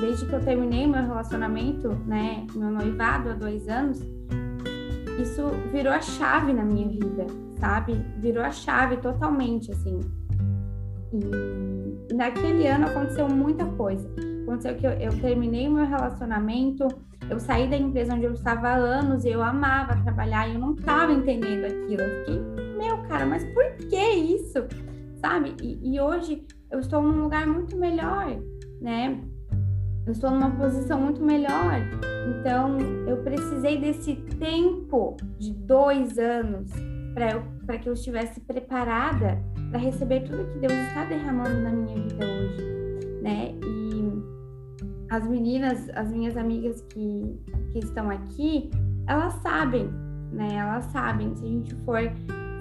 desde 0.00 0.24
que 0.26 0.32
eu 0.32 0.40
terminei 0.44 0.86
meu 0.86 1.02
relacionamento, 1.02 1.88
né, 2.06 2.46
meu 2.54 2.70
noivado 2.70 3.30
há 3.30 3.32
dois 3.32 3.68
anos, 3.68 4.00
isso 5.18 5.48
virou 5.72 5.92
a 5.92 6.00
chave 6.00 6.52
na 6.52 6.64
minha 6.64 6.88
vida, 6.88 7.26
sabe? 7.58 7.94
Virou 8.18 8.42
a 8.42 8.50
chave 8.50 8.96
totalmente, 8.98 9.70
assim. 9.72 10.00
E 11.12 12.14
naquele 12.14 12.66
ano 12.66 12.86
aconteceu 12.86 13.28
muita 13.28 13.64
coisa. 13.64 14.08
Aconteceu 14.42 14.74
que 14.76 14.86
eu, 14.86 14.92
eu 14.92 15.20
terminei 15.20 15.68
o 15.68 15.72
meu 15.72 15.86
relacionamento, 15.86 16.86
eu 17.28 17.38
saí 17.38 17.68
da 17.68 17.76
empresa 17.76 18.14
onde 18.14 18.24
eu 18.24 18.32
estava 18.32 18.68
há 18.68 18.76
anos, 18.76 19.24
e 19.24 19.30
eu 19.30 19.42
amava 19.42 20.02
trabalhar 20.02 20.48
e 20.48 20.54
eu 20.54 20.60
não 20.60 20.74
estava 20.74 21.12
entendendo 21.12 21.64
aquilo. 21.66 22.02
Eu 22.02 22.18
fiquei, 22.18 22.40
meu 22.76 22.98
cara, 23.08 23.26
mas 23.26 23.44
por 23.52 23.64
que 23.88 24.10
isso? 24.14 24.66
Sabe? 25.20 25.54
E, 25.62 25.94
e 25.94 26.00
hoje 26.00 26.44
eu 26.70 26.80
estou 26.80 27.02
num 27.02 27.22
lugar 27.22 27.46
muito 27.46 27.76
melhor, 27.76 28.36
né? 28.80 29.20
Eu 30.06 30.12
estou 30.12 30.30
numa 30.30 30.50
posição 30.50 31.00
muito 31.00 31.22
melhor. 31.22 31.80
Então, 32.38 32.78
eu 33.06 33.18
precisei 33.18 33.78
desse 33.78 34.16
tempo 34.38 35.16
de 35.38 35.52
dois 35.52 36.18
anos 36.18 36.70
para 37.14 37.78
que 37.78 37.88
eu 37.88 37.92
estivesse 37.92 38.40
preparada 38.40 39.42
para 39.70 39.78
receber 39.78 40.20
tudo 40.20 40.46
que 40.52 40.58
Deus 40.58 40.72
está 40.88 41.04
derramando 41.04 41.60
na 41.60 41.70
minha 41.70 41.94
vida 41.96 42.24
hoje, 42.24 43.20
né? 43.22 43.54
E 43.62 43.90
as 45.10 45.26
meninas, 45.26 45.88
as 45.94 46.10
minhas 46.10 46.36
amigas 46.36 46.80
que, 46.82 47.40
que 47.72 47.78
estão 47.80 48.10
aqui, 48.10 48.70
elas 49.06 49.34
sabem, 49.34 49.88
né? 50.32 50.56
Elas 50.56 50.84
sabem. 50.86 51.34
Se 51.34 51.44
a 51.44 51.48
gente 51.48 51.74
for 51.84 52.00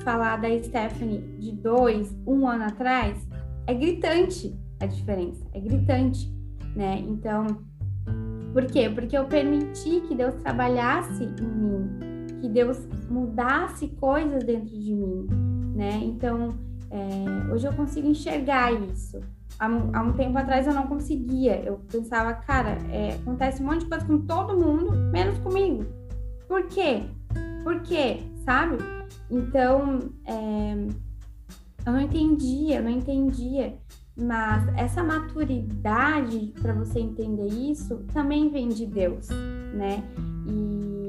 falar 0.04 0.38
da 0.38 0.48
Stephanie 0.64 1.22
de 1.40 1.52
dois, 1.52 2.16
um 2.26 2.48
ano 2.48 2.66
atrás, 2.66 3.28
é 3.68 3.74
gritante 3.74 4.58
a 4.80 4.86
diferença, 4.86 5.46
é 5.54 5.60
gritante 5.60 6.39
né? 6.80 7.04
Então, 7.06 7.46
Por 8.54 8.66
quê? 8.66 8.90
Porque 8.90 9.16
eu 9.16 9.26
permiti 9.26 10.02
que 10.08 10.16
Deus 10.16 10.34
trabalhasse 10.36 11.24
em 11.24 11.46
mim, 11.46 11.88
que 12.42 12.50
Deus 12.50 12.80
mudasse 13.08 13.90
coisas 13.90 14.44
dentro 14.44 14.70
de 14.70 14.96
mim, 14.96 15.28
né? 15.76 16.00
Então, 16.02 16.50
é, 16.90 17.54
hoje 17.54 17.68
eu 17.68 17.74
consigo 17.74 18.08
enxergar 18.08 18.72
isso. 18.74 19.20
Há, 19.60 19.68
há, 19.68 20.02
um 20.02 20.14
tempo 20.14 20.36
atrás 20.38 20.66
eu 20.66 20.74
não 20.74 20.88
conseguia. 20.88 21.62
Eu 21.62 21.80
pensava, 21.92 22.34
cara, 22.34 22.78
é, 22.92 23.16
acontece 23.22 23.62
um 23.62 23.68
monte 23.68 23.82
de 23.82 23.86
coisa 23.88 24.06
com 24.06 24.20
todo 24.22 24.58
mundo, 24.58 24.94
menos 25.12 25.38
comigo. 25.40 25.86
Por 26.48 26.66
quê? 26.68 27.04
Por 27.64 27.82
quê? 27.82 28.22
Sabe? 28.46 28.78
Então, 29.30 30.00
é, 30.26 30.88
eu 31.86 31.94
não 31.94 32.02
entendia, 32.02 32.78
eu 32.78 32.84
não 32.84 32.90
entendia. 32.92 33.78
Mas 34.18 34.68
essa 34.78 35.04
maturidade 35.04 36.54
para 36.62 36.74
você 36.74 37.00
entender 37.00 37.48
isso 37.48 38.04
também 38.14 38.50
vem 38.50 38.68
de 38.68 38.86
Deus, 38.86 39.30
né? 39.74 40.04
E 40.48 41.00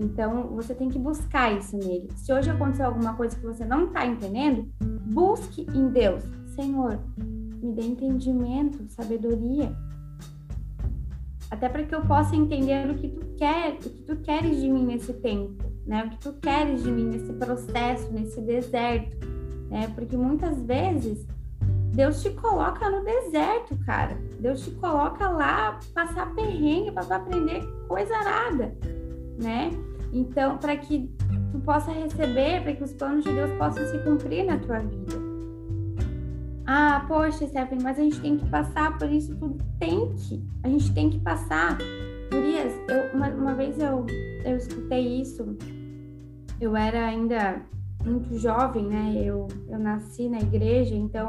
então 0.00 0.48
você 0.48 0.74
tem 0.74 0.88
que 0.88 0.98
buscar 0.98 1.56
isso 1.56 1.76
nele. 1.76 2.08
Se 2.16 2.32
hoje 2.32 2.50
aconteceu 2.50 2.86
alguma 2.86 3.14
coisa 3.14 3.36
que 3.36 3.44
você 3.44 3.64
não 3.64 3.86
está 3.86 4.06
entendendo, 4.06 4.66
busque 5.12 5.66
em 5.74 5.88
Deus. 5.88 6.24
Senhor, 6.54 6.98
me 7.62 7.72
dê 7.72 7.82
entendimento, 7.82 8.82
sabedoria. 8.88 9.76
Até 11.50 11.68
para 11.68 11.84
que 11.84 11.94
eu 11.94 12.00
possa 12.02 12.34
entender 12.34 12.88
o 12.90 12.94
que 12.94 13.08
tu 13.08 13.26
quer, 13.36 13.74
o 13.74 13.76
que 13.76 13.88
tu 13.90 14.16
queres 14.16 14.60
de 14.60 14.70
mim 14.70 14.86
nesse 14.86 15.12
tempo, 15.12 15.64
né? 15.86 16.04
O 16.04 16.10
que 16.10 16.18
tu 16.18 16.32
queres 16.34 16.82
de 16.82 16.90
mim 16.90 17.06
nesse 17.06 17.32
processo, 17.34 18.10
nesse 18.12 18.40
deserto, 18.40 19.18
né? 19.68 19.88
Porque 19.94 20.16
muitas 20.16 20.62
vezes 20.62 21.26
Deus 22.00 22.22
te 22.22 22.30
coloca 22.30 22.88
no 22.88 23.04
deserto, 23.04 23.76
cara. 23.84 24.16
Deus 24.40 24.64
te 24.64 24.70
coloca 24.70 25.28
lá 25.28 25.78
passar 25.94 26.34
perrengue 26.34 26.92
para 26.92 27.16
aprender 27.16 27.62
coisa 27.86 28.14
nada, 28.24 28.74
né? 29.38 29.70
Então, 30.10 30.56
para 30.56 30.78
que 30.78 31.14
tu 31.52 31.60
possa 31.60 31.92
receber, 31.92 32.62
para 32.62 32.72
que 32.72 32.82
os 32.82 32.94
planos 32.94 33.22
de 33.22 33.30
Deus 33.30 33.50
possam 33.58 33.84
se 33.84 33.98
cumprir 33.98 34.46
na 34.46 34.58
tua 34.58 34.78
vida. 34.78 35.14
Ah, 36.64 37.04
poxa, 37.06 37.46
Stephanie, 37.46 37.84
mas 37.84 37.98
a 37.98 38.02
gente 38.02 38.18
tem 38.22 38.38
que 38.38 38.48
passar 38.48 38.96
por 38.96 39.10
isso 39.10 39.36
tudo. 39.36 39.62
Tem 39.78 40.10
que. 40.14 40.42
A 40.62 40.68
gente 40.68 40.94
tem 40.94 41.10
que 41.10 41.18
passar. 41.18 41.76
Gurias, 42.32 42.72
eu, 42.88 43.14
uma, 43.14 43.28
uma 43.28 43.54
vez 43.54 43.78
eu, 43.78 44.06
eu 44.46 44.56
escutei 44.56 45.20
isso. 45.20 45.54
Eu 46.58 46.74
era 46.74 47.04
ainda 47.04 47.60
muito 48.04 48.36
jovem, 48.38 48.86
né? 48.86 49.14
Eu, 49.24 49.48
eu 49.68 49.78
nasci 49.78 50.28
na 50.28 50.38
igreja, 50.38 50.94
então 50.94 51.28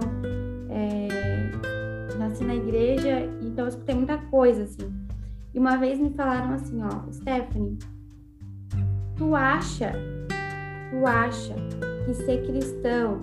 é, 0.69 1.07
nasci 2.17 2.43
na 2.43 2.55
igreja, 2.55 3.29
então 3.41 3.65
eu 3.65 3.69
escutei 3.69 3.95
muita 3.95 4.17
coisa, 4.17 4.63
assim. 4.63 4.91
E 5.53 5.59
uma 5.59 5.77
vez 5.77 5.99
me 5.99 6.09
falaram 6.11 6.53
assim, 6.53 6.81
ó, 6.81 7.11
Stephanie, 7.11 7.77
tu 9.17 9.35
acha, 9.35 9.93
tu 10.89 11.05
acha 11.05 11.55
que 12.05 12.13
ser 12.13 12.45
cristão, 12.45 13.19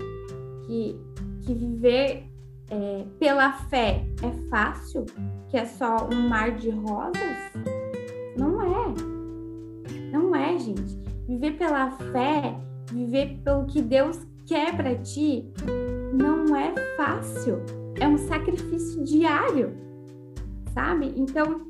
que, 0.66 1.00
que 1.42 1.54
viver 1.54 2.24
é, 2.70 3.04
pela 3.18 3.52
fé 3.52 4.04
é 4.22 4.30
fácil? 4.50 5.06
Que 5.48 5.56
é 5.56 5.64
só 5.64 6.08
um 6.12 6.28
mar 6.28 6.52
de 6.52 6.70
rosas? 6.70 7.36
Não 8.36 8.62
é. 8.62 8.94
Não 10.12 10.36
é, 10.36 10.58
gente. 10.58 10.98
Viver 11.26 11.52
pela 11.52 11.90
fé, 11.90 12.54
viver 12.92 13.40
pelo 13.44 13.66
que 13.66 13.80
Deus 13.80 14.18
quer 14.46 14.76
para 14.76 14.94
ti, 14.96 15.50
não 16.12 16.56
é 16.56 16.72
fácil. 16.96 17.60
É 18.00 18.06
um 18.06 18.16
sacrifício 18.16 19.02
diário, 19.04 19.76
sabe? 20.72 21.12
Então, 21.16 21.66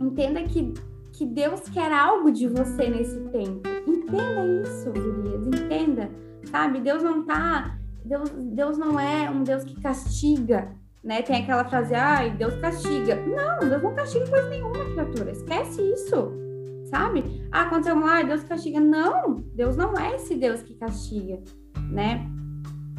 entenda 0.00 0.42
que, 0.44 0.74
que 1.12 1.26
Deus 1.26 1.60
quer 1.68 1.92
algo 1.92 2.30
de 2.30 2.48
você 2.48 2.88
nesse 2.88 3.20
tempo. 3.28 3.68
Entenda 3.86 4.46
isso, 4.62 4.90
gurias, 4.90 5.46
entenda, 5.46 6.10
sabe? 6.50 6.80
Deus 6.80 7.02
não 7.02 7.24
tá. 7.24 7.78
Deus, 8.04 8.30
Deus 8.30 8.78
não 8.78 8.98
é 8.98 9.28
um 9.28 9.42
Deus 9.42 9.64
que 9.64 9.80
castiga, 9.80 10.68
né? 11.02 11.22
Tem 11.22 11.42
aquela 11.42 11.64
frase, 11.64 11.94
ai, 11.94 12.30
Deus 12.30 12.54
castiga. 12.56 13.16
Não, 13.16 13.68
Deus 13.68 13.82
não 13.82 13.94
castiga 13.94 14.26
coisa 14.28 14.48
nenhuma, 14.48 14.84
criatura. 14.92 15.30
Esquece 15.32 15.82
isso, 15.82 16.32
sabe? 16.86 17.46
Ah, 17.52 17.62
aconteceu 17.62 17.96
mal, 17.96 18.24
Deus 18.24 18.42
castiga. 18.44 18.80
Não, 18.80 19.36
Deus 19.54 19.76
não 19.76 19.96
é 19.98 20.16
esse 20.16 20.34
Deus 20.34 20.62
que 20.62 20.74
castiga, 20.74 21.40
né? 21.90 22.26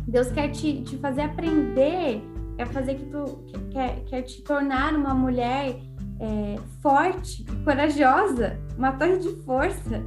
Deus 0.08 0.32
quer 0.32 0.50
te, 0.50 0.82
te 0.84 0.97
fazer 0.97 1.21
aprender, 1.21 2.21
quer 2.56 2.67
fazer 2.67 2.95
que 2.95 3.06
tu 3.06 3.45
quer, 3.71 4.04
quer 4.06 4.21
te 4.21 4.41
tornar 4.41 4.93
uma 4.93 5.13
mulher 5.13 5.80
é, 6.19 6.56
forte, 6.82 7.45
corajosa, 7.63 8.60
uma 8.78 8.93
torre 8.93 9.17
de 9.17 9.30
força, 9.43 10.00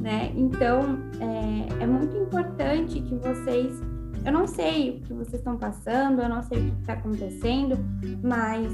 né? 0.00 0.32
Então 0.34 0.98
é, 1.20 1.82
é 1.84 1.86
muito 1.86 2.16
importante 2.16 3.00
que 3.00 3.14
vocês 3.16 3.80
eu 4.24 4.32
não 4.32 4.46
sei 4.46 4.90
o 4.90 5.00
que 5.00 5.12
vocês 5.12 5.34
estão 5.34 5.56
passando, 5.56 6.22
eu 6.22 6.28
não 6.28 6.42
sei 6.42 6.58
o 6.58 6.70
que 6.70 6.80
está 6.80 6.92
acontecendo, 6.92 7.76
mas 8.22 8.72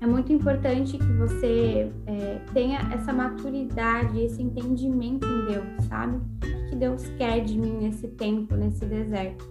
é 0.00 0.06
muito 0.06 0.32
importante 0.32 0.96
que 0.96 1.12
você 1.12 1.92
é, 2.06 2.40
tenha 2.54 2.78
essa 2.92 3.12
maturidade, 3.12 4.18
esse 4.18 4.42
entendimento 4.42 5.26
em 5.26 5.46
Deus, 5.52 5.84
sabe? 5.88 6.16
O 6.16 6.70
que 6.70 6.76
Deus 6.76 7.06
quer 7.18 7.40
de 7.44 7.58
mim 7.58 7.72
nesse 7.72 8.08
tempo, 8.08 8.56
nesse 8.56 8.86
deserto. 8.86 9.46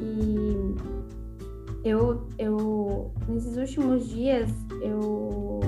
E 0.00 0.74
eu, 1.84 2.26
eu 2.38 3.12
nesses 3.28 3.56
últimos 3.58 4.08
dias, 4.08 4.50
eu, 4.80 5.60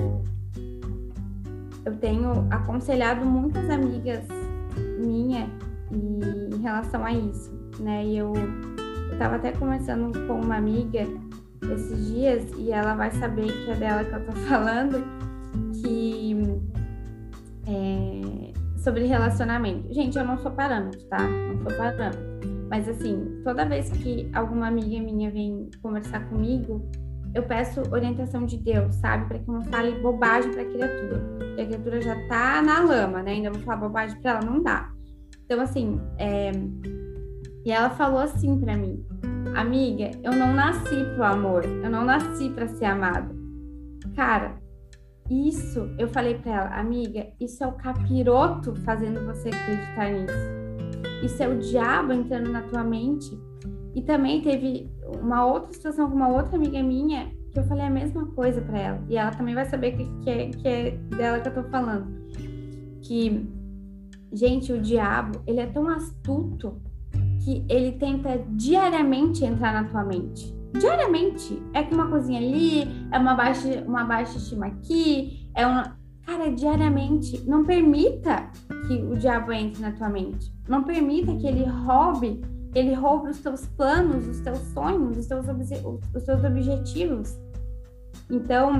eu 1.85 1.95
tenho 1.97 2.47
aconselhado 2.49 3.23
muitas 3.23 3.69
amigas 3.69 4.25
minhas 4.99 5.49
em 5.91 6.61
relação 6.61 7.05
a 7.05 7.13
isso, 7.13 7.51
né? 7.79 8.03
E 8.05 8.17
eu, 8.17 8.33
eu 9.11 9.17
tava 9.19 9.35
até 9.35 9.51
conversando 9.51 10.11
com 10.27 10.41
uma 10.41 10.55
amiga 10.55 11.05
esses 11.71 12.07
dias 12.07 12.51
e 12.57 12.71
ela 12.71 12.95
vai 12.95 13.11
saber 13.11 13.47
que 13.47 13.71
é 13.71 13.75
dela 13.75 14.03
que 14.03 14.13
eu 14.13 14.25
tô 14.25 14.31
falando, 14.47 15.03
que 15.81 16.35
é, 17.67 18.53
sobre 18.77 19.05
relacionamento. 19.05 19.93
Gente, 19.93 20.17
eu 20.17 20.25
não 20.25 20.37
sou 20.37 20.51
parâmetro, 20.51 21.01
tá? 21.07 21.19
Não 21.19 21.57
sou 21.61 21.77
parâmetro. 21.77 22.33
Mas 22.69 22.89
assim, 22.89 23.41
toda 23.43 23.65
vez 23.65 23.89
que 23.89 24.29
alguma 24.33 24.67
amiga 24.67 24.99
minha 24.99 25.29
vem 25.29 25.69
conversar 25.81 26.27
comigo, 26.29 26.83
eu 27.33 27.43
peço 27.43 27.81
orientação 27.91 28.45
de 28.45 28.57
Deus, 28.57 28.95
sabe? 28.95 29.27
Para 29.27 29.39
que 29.39 29.47
não 29.47 29.61
fale 29.63 29.99
bobagem 30.01 30.51
para 30.51 30.65
criatura. 30.65 31.19
Porque 31.37 31.61
a 31.61 31.65
criatura 31.65 32.01
já 32.01 32.27
tá 32.27 32.61
na 32.61 32.79
lama, 32.81 33.23
né? 33.23 33.31
Ainda 33.31 33.51
vou 33.51 33.61
falar 33.61 33.77
bobagem 33.77 34.19
para 34.21 34.31
ela, 34.31 34.41
não 34.41 34.61
dá. 34.61 34.91
Então, 35.45 35.59
assim, 35.61 35.99
é... 36.17 36.51
e 37.65 37.71
ela 37.71 37.89
falou 37.91 38.19
assim 38.19 38.59
para 38.59 38.77
mim: 38.77 39.03
Amiga, 39.55 40.11
eu 40.23 40.31
não 40.31 40.53
nasci 40.53 41.03
pro 41.13 41.23
amor, 41.23 41.63
eu 41.65 41.89
não 41.89 42.03
nasci 42.03 42.49
para 42.49 42.67
ser 42.67 42.85
amada. 42.85 43.33
Cara, 44.15 44.55
isso, 45.29 45.89
eu 45.97 46.07
falei 46.07 46.35
para 46.35 46.51
ela, 46.51 46.79
amiga, 46.79 47.27
isso 47.39 47.63
é 47.63 47.67
o 47.67 47.73
capiroto 47.73 48.75
fazendo 48.77 49.25
você 49.25 49.49
acreditar 49.49 50.11
nisso. 50.11 51.23
Isso 51.23 51.41
é 51.41 51.47
o 51.47 51.59
diabo 51.59 52.13
entrando 52.13 52.51
na 52.51 52.63
tua 52.63 52.83
mente. 52.83 53.39
E 53.95 54.01
também 54.01 54.41
teve 54.41 54.91
uma 55.21 55.45
outra 55.45 55.71
situação 55.71 56.09
com 56.09 56.15
uma 56.15 56.29
outra 56.29 56.55
amiga 56.55 56.81
minha 56.81 57.31
que 57.51 57.59
eu 57.59 57.63
falei 57.63 57.85
a 57.85 57.89
mesma 57.89 58.25
coisa 58.27 58.59
para 58.61 58.79
ela. 58.79 59.03
E 59.07 59.15
ela 59.15 59.31
também 59.31 59.53
vai 59.53 59.65
saber 59.65 59.91
que, 59.91 60.05
que, 60.23 60.29
é, 60.29 60.49
que 60.49 60.67
é 60.67 60.91
dela 61.15 61.39
que 61.39 61.49
eu 61.49 61.53
tô 61.53 61.63
falando. 61.69 62.07
Que, 63.01 63.47
gente, 64.31 64.73
o 64.73 64.81
diabo, 64.81 65.41
ele 65.45 65.59
é 65.59 65.67
tão 65.67 65.87
astuto 65.87 66.81
que 67.43 67.65
ele 67.67 67.93
tenta 67.93 68.41
diariamente 68.49 69.43
entrar 69.43 69.73
na 69.73 69.83
tua 69.89 70.03
mente. 70.03 70.53
Diariamente. 70.79 71.61
É 71.73 71.83
com 71.83 71.95
uma 71.95 72.07
coisinha 72.07 72.39
ali, 72.39 73.07
é 73.11 73.17
uma 73.19 73.35
baixa, 73.35 73.83
uma 73.85 74.03
baixa 74.03 74.37
estima 74.37 74.67
aqui, 74.67 75.49
é 75.55 75.67
uma. 75.67 75.97
Cara, 76.25 76.49
diariamente. 76.49 77.43
Não 77.45 77.65
permita 77.65 78.49
que 78.87 78.93
o 79.03 79.15
diabo 79.15 79.51
entre 79.51 79.81
na 79.81 79.91
tua 79.91 80.09
mente. 80.09 80.51
Não 80.67 80.83
permita 80.83 81.35
que 81.35 81.45
ele 81.45 81.65
roube, 81.65 82.41
ele 82.73 82.93
roube 82.93 83.29
os 83.29 83.39
teus 83.39 83.65
planos, 83.65 84.25
os 84.27 84.39
teus 84.39 84.59
sonhos, 84.73 85.17
os 85.17 85.27
teus, 85.27 85.45
os 86.15 86.23
teus 86.23 86.43
objetivos. 86.43 87.37
Então, 88.29 88.77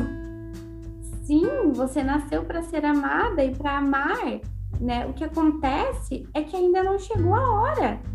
sim, 1.24 1.46
você 1.74 2.02
nasceu 2.02 2.46
para 2.46 2.62
ser 2.62 2.86
amada 2.86 3.44
e 3.44 3.54
para 3.54 3.78
amar, 3.78 4.40
né? 4.80 5.06
O 5.06 5.14
que 5.14 5.26
acontece 5.26 6.26
é 6.34 6.42
que 6.42 6.56
ainda 6.56 6.82
não 6.82 6.98
chegou 6.98 7.36
a 7.36 7.62
hora. 7.62 8.13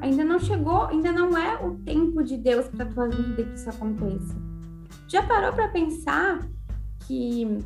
Ainda 0.00 0.24
não 0.24 0.38
chegou, 0.38 0.84
ainda 0.84 1.12
não 1.12 1.36
é 1.36 1.64
o 1.64 1.76
tempo 1.76 2.22
de 2.22 2.36
Deus 2.36 2.66
para 2.68 2.86
tua 2.86 3.08
vida 3.08 3.44
que 3.44 3.54
isso 3.54 3.68
aconteça. 3.68 4.34
Já 5.06 5.22
parou 5.22 5.52
para 5.52 5.68
pensar 5.68 6.40
que 7.06 7.58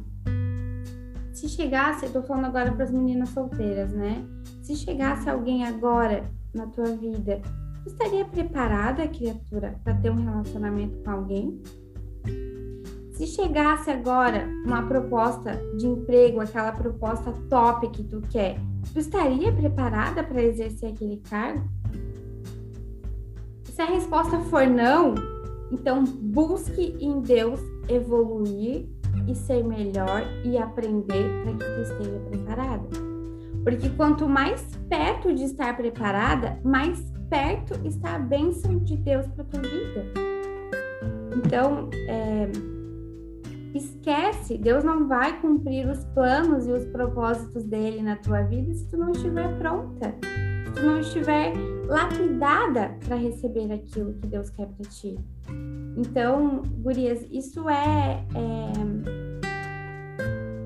se 1.33 1.49
chegasse, 1.49 2.07
eu 2.07 2.12
tô 2.12 2.23
falando 2.23 2.47
agora 2.47 2.73
para 2.73 2.85
as 2.85 2.90
meninas 2.90 3.29
solteiras, 3.31 3.92
né? 3.92 4.25
Se 4.62 4.75
chegasse 4.77 5.29
alguém 5.29 5.64
agora 5.64 6.25
na 6.55 6.66
tua 6.66 6.87
vida, 6.97 7.42
estaria 7.87 8.25
preparada, 8.25 9.07
criatura, 9.09 9.79
para 9.85 9.94
ter 9.94 10.11
um 10.11 10.25
relacionamento 10.25 10.99
com 11.05 11.11
alguém? 11.11 11.62
Se 13.12 13.27
chegasse 13.27 13.90
agora 13.90 14.49
uma 14.64 14.87
proposta 14.87 15.55
de 15.77 15.87
emprego, 15.87 16.40
aquela 16.40 16.73
proposta 16.73 17.33
top 17.49 17.88
que 17.90 18.03
tu 18.05 18.20
quer, 18.31 18.57
tu 18.92 18.99
estaria 18.99 19.53
preparada 19.53 20.25
para 20.25 20.42
exercer 20.42 20.92
aquele 20.92 21.18
cargo? 21.18 21.68
Se 23.74 23.82
a 23.82 23.87
resposta 23.87 24.38
for 24.38 24.68
não, 24.68 25.16
então 25.72 26.04
busque 26.04 26.96
em 27.00 27.20
Deus 27.20 27.58
evoluir 27.88 28.88
e 29.26 29.34
ser 29.34 29.64
melhor 29.64 30.22
e 30.44 30.56
aprender 30.56 31.42
para 31.42 31.52
que 31.54 31.58
tu 31.58 31.80
esteja 31.82 32.20
preparada. 32.30 32.88
Porque 33.64 33.88
quanto 33.96 34.28
mais 34.28 34.64
perto 34.88 35.34
de 35.34 35.42
estar 35.42 35.76
preparada, 35.76 36.56
mais 36.62 37.00
perto 37.28 37.74
está 37.84 38.14
a 38.14 38.18
bênção 38.20 38.78
de 38.78 38.96
Deus 38.96 39.26
para 39.26 39.42
tua 39.42 39.62
vida. 39.62 40.06
Então, 41.37 41.90
é, 42.06 42.48
esquece, 43.74 44.56
Deus 44.56 44.84
não 44.84 45.08
vai 45.08 45.40
cumprir 45.40 45.88
os 45.88 46.04
planos 46.14 46.68
e 46.68 46.70
os 46.70 46.84
propósitos 46.84 47.64
dele 47.64 48.02
na 48.02 48.14
tua 48.14 48.42
vida 48.42 48.72
se 48.72 48.87
tu 48.87 48.96
não 48.96 49.10
estiver 49.10 49.58
pronta, 49.58 50.14
se 50.64 50.72
tu 50.74 50.87
não 50.87 51.00
estiver 51.00 51.52
lapidada 51.88 52.93
para 53.04 53.16
receber 53.16 53.70
aquilo 53.72 54.14
que 54.14 54.26
Deus 54.26 54.50
quer 54.50 54.66
para 54.66 54.88
ti. 54.88 55.18
Então, 55.96 56.62
gurias, 56.82 57.24
isso 57.30 57.68
é, 57.68 58.24
é, 58.34 58.72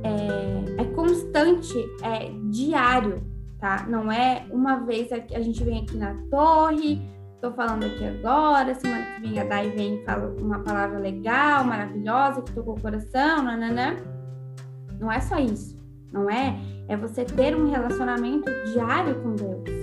é, 0.09 0.83
é 0.83 0.85
constante, 0.94 1.77
é 2.03 2.31
diário, 2.51 3.22
tá? 3.59 3.87
Não 3.88 4.11
é 4.11 4.46
uma 4.51 4.77
vez 4.77 5.11
a 5.12 5.40
gente 5.40 5.62
vem 5.62 5.83
aqui 5.83 5.96
na 5.96 6.14
torre, 6.31 7.03
tô 7.40 7.53
falando 7.53 7.85
aqui 7.85 8.05
agora, 8.05 8.74
semana 8.74 9.05
que 9.16 9.29
vem 9.29 9.38
a 9.38 9.44
Dai 9.44 9.70
vem 9.70 9.96
e 9.96 10.05
fala 10.05 10.35
uma 10.40 10.61
palavra 10.61 10.98
legal, 10.98 11.64
maravilhosa, 11.64 12.42
que 12.42 12.53
tocou 12.53 12.77
o 12.77 12.81
coração, 12.81 13.42
nananã. 13.42 13.96
Não 14.98 15.12
é 15.12 15.20
só 15.20 15.38
isso, 15.38 15.79
não 16.12 16.31
é? 16.31 16.59
É 16.88 16.96
você 16.96 17.24
ter 17.24 17.55
um 17.55 17.70
relacionamento 17.70 18.51
diário 18.72 19.22
com 19.22 19.35
Deus. 19.35 19.78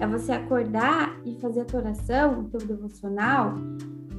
É 0.00 0.06
você 0.06 0.32
acordar 0.32 1.20
e 1.26 1.38
fazer 1.40 1.60
a 1.60 1.64
tua 1.66 1.80
oração, 1.80 2.40
o 2.40 2.44
teu 2.44 2.66
devocional. 2.66 3.54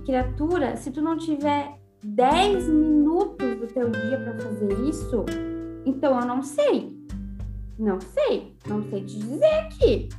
Criatura, 0.05 0.77
se 0.77 0.91
tu 0.91 1.01
não 1.01 1.17
tiver 1.17 1.75
10 2.03 2.69
minutos 2.69 3.59
do 3.59 3.65
teu 3.65 3.89
dia 3.89 4.19
para 4.19 4.39
fazer 4.39 4.79
isso, 4.87 5.25
então 5.83 6.19
eu 6.19 6.25
não 6.27 6.43
sei. 6.43 6.95
Não 7.79 7.99
sei, 7.99 8.55
não 8.67 8.83
sei 8.83 9.03
te 9.03 9.17
dizer 9.17 9.53
aqui. 9.65 10.09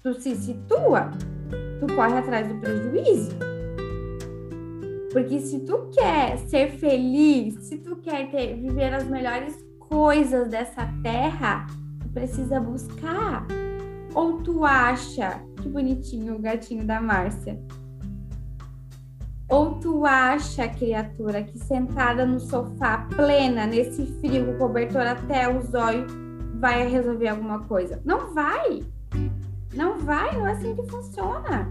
Tu 0.00 0.14
se 0.14 0.36
situa, 0.36 1.10
tu 1.80 1.92
corre 1.94 2.16
atrás 2.16 2.46
do 2.46 2.54
prejuízo. 2.60 3.36
Porque 5.12 5.40
se 5.40 5.58
tu 5.60 5.90
quer 5.92 6.38
ser 6.38 6.70
feliz, 6.70 7.54
se 7.64 7.78
tu 7.78 7.96
quer 7.96 8.30
ter, 8.30 8.54
viver 8.54 8.94
as 8.94 9.08
melhores 9.08 9.58
coisas 9.80 10.48
dessa 10.48 10.88
terra, 11.02 11.66
tu 12.00 12.08
precisa 12.10 12.60
buscar. 12.60 13.44
Ou 14.14 14.42
tu 14.42 14.64
acha, 14.64 15.40
que 15.56 15.68
bonitinho 15.68 16.36
o 16.36 16.38
gatinho 16.40 16.84
da 16.84 17.00
Márcia. 17.00 17.60
Ou 19.48 19.74
tu 19.80 20.06
acha, 20.06 20.68
criatura, 20.68 21.42
que 21.42 21.58
sentada 21.58 22.24
no 22.24 22.38
sofá, 22.38 23.06
plena, 23.16 23.66
nesse 23.66 24.06
frio, 24.20 24.56
cobertor 24.58 25.02
até 25.02 25.52
os 25.52 25.74
olhos, 25.74 26.12
vai 26.54 26.86
resolver 26.86 27.28
alguma 27.28 27.60
coisa. 27.64 28.00
Não 28.04 28.32
vai. 28.32 28.82
Não 29.74 29.98
vai, 29.98 30.36
não 30.36 30.46
é 30.46 30.52
assim 30.52 30.74
que 30.76 30.88
funciona. 30.88 31.68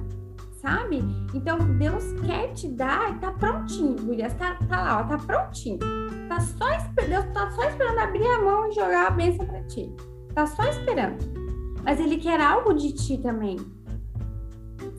Sabe? 0.62 1.02
Então 1.34 1.58
Deus 1.78 2.04
quer 2.26 2.52
te 2.52 2.68
dar 2.68 3.16
e 3.16 3.20
tá 3.20 3.32
prontinho, 3.32 3.96
Gurias. 3.96 4.34
Tá, 4.34 4.56
tá 4.68 4.82
lá, 4.82 5.00
ó, 5.00 5.04
tá 5.06 5.18
prontinho. 5.18 5.80
Tá 6.28 6.40
só 6.42 6.66
Deus 7.08 7.26
tá 7.34 7.50
só 7.52 7.64
esperando 7.64 8.00
abrir 8.00 8.28
a 8.28 8.42
mão 8.42 8.68
e 8.68 8.74
jogar 8.74 9.08
a 9.08 9.12
bênção 9.12 9.46
pra 9.46 9.64
ti. 9.64 9.90
Tá 10.36 10.46
só 10.46 10.64
esperando. 10.64 11.39
Mas 11.84 12.00
ele 12.00 12.18
quer 12.18 12.40
algo 12.40 12.74
de 12.74 12.92
ti 12.94 13.18
também. 13.18 13.58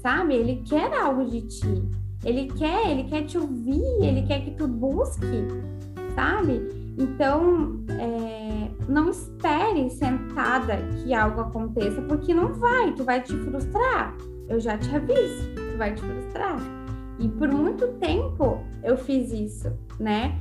Sabe? 0.03 0.35
Ele 0.35 0.63
quer 0.67 0.93
algo 0.95 1.25
de 1.25 1.43
ti. 1.43 1.83
Ele 2.25 2.47
quer, 2.47 2.91
ele 2.91 3.05
quer 3.05 3.25
te 3.25 3.39
ouvir, 3.39 4.03
ele 4.03 4.23
quer 4.23 4.45
que 4.45 4.51
tu 4.53 4.69
busque, 4.69 5.47
sabe? 6.15 6.69
Então, 6.99 7.81
é, 7.99 8.71
não 8.87 9.09
espere 9.09 9.89
sentada 9.89 10.77
que 11.03 11.15
algo 11.15 11.41
aconteça, 11.41 12.03
porque 12.03 12.35
não 12.35 12.53
vai, 12.53 12.93
tu 12.93 13.05
vai 13.05 13.23
te 13.23 13.35
frustrar. 13.37 14.15
Eu 14.49 14.61
já 14.61 14.77
te 14.77 14.95
aviso, 14.95 15.55
tu 15.55 15.79
vai 15.79 15.95
te 15.95 16.03
frustrar. 16.03 16.59
E 17.19 17.29
por 17.29 17.49
muito 17.49 17.87
tempo 17.99 18.65
eu 18.83 18.97
fiz 18.97 19.33
isso, 19.33 19.73
né? 19.99 20.39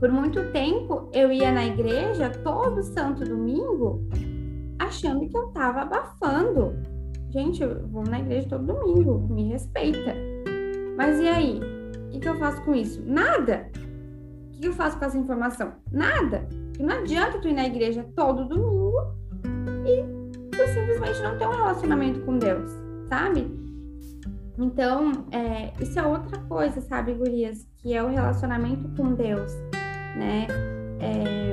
Por 0.00 0.10
muito 0.10 0.42
tempo 0.52 1.08
eu 1.12 1.30
ia 1.30 1.52
na 1.52 1.66
igreja 1.66 2.30
todo 2.30 2.82
santo 2.82 3.24
domingo 3.24 4.00
achando 4.84 5.28
que 5.28 5.36
eu 5.36 5.48
tava 5.48 5.82
abafando. 5.82 6.74
Gente, 7.30 7.62
eu 7.62 7.86
vou 7.88 8.04
na 8.04 8.20
igreja 8.20 8.48
todo 8.48 8.66
domingo, 8.66 9.18
me 9.32 9.48
respeita. 9.48 10.14
Mas 10.96 11.18
e 11.18 11.28
aí? 11.28 11.60
O 12.06 12.10
que, 12.10 12.20
que 12.20 12.28
eu 12.28 12.38
faço 12.38 12.62
com 12.62 12.74
isso? 12.74 13.02
Nada! 13.04 13.68
O 14.54 14.60
que 14.60 14.68
eu 14.68 14.72
faço 14.72 14.98
com 14.98 15.04
essa 15.04 15.18
informação? 15.18 15.72
Nada. 15.90 16.48
Não 16.78 16.94
adianta 16.94 17.38
tu 17.40 17.48
ir 17.48 17.54
na 17.54 17.66
igreja 17.66 18.06
todo 18.14 18.48
domingo 18.48 18.98
e 19.84 20.02
tu 20.50 20.66
simplesmente 20.68 21.22
não 21.22 21.36
ter 21.36 21.46
um 21.46 21.52
relacionamento 21.52 22.20
com 22.20 22.38
Deus, 22.38 22.70
sabe? 23.08 23.64
Então, 24.56 25.26
é, 25.32 25.72
isso 25.82 25.98
é 25.98 26.06
outra 26.06 26.38
coisa, 26.42 26.80
sabe, 26.80 27.14
gurias? 27.14 27.66
Que 27.78 27.94
é 27.94 28.02
o 28.02 28.08
relacionamento 28.08 28.88
com 28.96 29.12
Deus, 29.14 29.52
né? 30.16 30.46
É, 31.00 31.44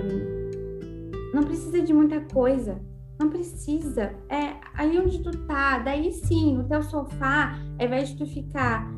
não 1.34 1.44
precisa 1.44 1.82
de 1.82 1.94
muita 1.94 2.22
coisa. 2.32 2.80
Não 3.22 3.30
precisa. 3.30 4.16
É 4.28 4.56
aí 4.74 4.98
onde 4.98 5.22
tu 5.22 5.30
tá, 5.46 5.78
daí 5.78 6.12
sim, 6.12 6.58
no 6.58 6.64
teu 6.64 6.82
sofá, 6.82 7.56
ao 7.78 7.86
invés 7.86 8.10
de 8.10 8.18
tu 8.18 8.26
ficar 8.26 8.92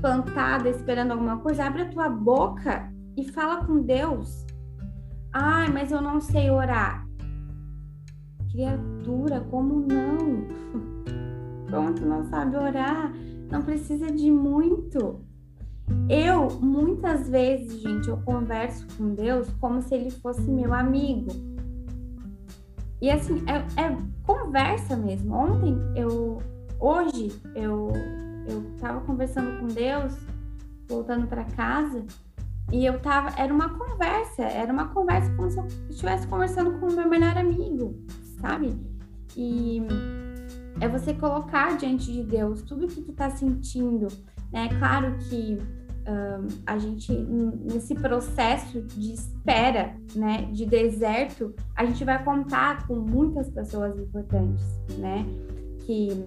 plantada 0.00 0.70
esperando 0.70 1.10
alguma 1.10 1.36
coisa, 1.40 1.64
abre 1.64 1.82
a 1.82 1.90
tua 1.90 2.08
boca 2.08 2.90
e 3.14 3.30
fala 3.30 3.66
com 3.66 3.82
Deus. 3.82 4.46
Ai, 5.34 5.68
mas 5.70 5.92
eu 5.92 6.00
não 6.00 6.18
sei 6.18 6.48
orar. 6.48 7.06
Criatura, 8.50 9.42
como 9.50 9.80
não? 9.80 10.48
Como 11.70 11.92
tu 11.92 12.06
não 12.06 12.24
sabe 12.24 12.56
orar? 12.56 13.12
Não 13.50 13.60
precisa 13.60 14.06
de 14.06 14.30
muito. 14.30 15.20
Eu, 16.08 16.48
muitas 16.62 17.28
vezes, 17.28 17.82
gente, 17.82 18.08
eu 18.08 18.16
converso 18.22 18.86
com 18.96 19.14
Deus 19.14 19.50
como 19.60 19.82
se 19.82 19.94
ele 19.94 20.10
fosse 20.10 20.50
meu 20.50 20.72
amigo. 20.72 21.30
E 23.00 23.10
assim, 23.10 23.44
é, 23.46 23.80
é 23.80 23.96
conversa 24.24 24.96
mesmo. 24.96 25.34
Ontem 25.34 25.76
eu. 25.94 26.42
Hoje 26.80 27.32
eu, 27.54 27.92
eu 28.46 28.62
tava 28.78 29.00
conversando 29.00 29.58
com 29.58 29.66
Deus, 29.66 30.16
voltando 30.88 31.26
para 31.26 31.42
casa, 31.44 32.04
e 32.70 32.84
eu 32.84 33.00
tava, 33.00 33.30
era 33.40 33.52
uma 33.52 33.70
conversa, 33.70 34.42
era 34.42 34.72
uma 34.72 34.88
conversa 34.88 35.28
como 35.34 35.50
se 35.50 35.58
eu 35.58 35.66
estivesse 35.88 36.26
conversando 36.28 36.78
com 36.78 36.86
o 36.86 36.92
meu 36.92 37.08
melhor 37.08 37.36
amigo, 37.36 37.96
sabe? 38.40 38.78
E 39.36 39.82
é 40.80 40.88
você 40.88 41.14
colocar 41.14 41.76
diante 41.76 42.12
de 42.12 42.22
Deus 42.22 42.62
tudo 42.62 42.86
que 42.86 43.00
tu 43.00 43.12
tá 43.12 43.30
sentindo, 43.30 44.06
né? 44.52 44.68
Claro 44.78 45.16
que 45.28 45.58
a 46.66 46.78
gente, 46.78 47.12
nesse 47.12 47.94
processo 47.94 48.80
de 48.80 49.12
espera, 49.12 49.94
né, 50.14 50.48
de 50.52 50.64
deserto, 50.64 51.54
a 51.76 51.84
gente 51.84 52.04
vai 52.04 52.22
contar 52.24 52.86
com 52.86 52.96
muitas 52.96 53.48
pessoas 53.50 53.98
importantes, 53.98 54.64
né? 54.98 55.26
Que 55.80 56.26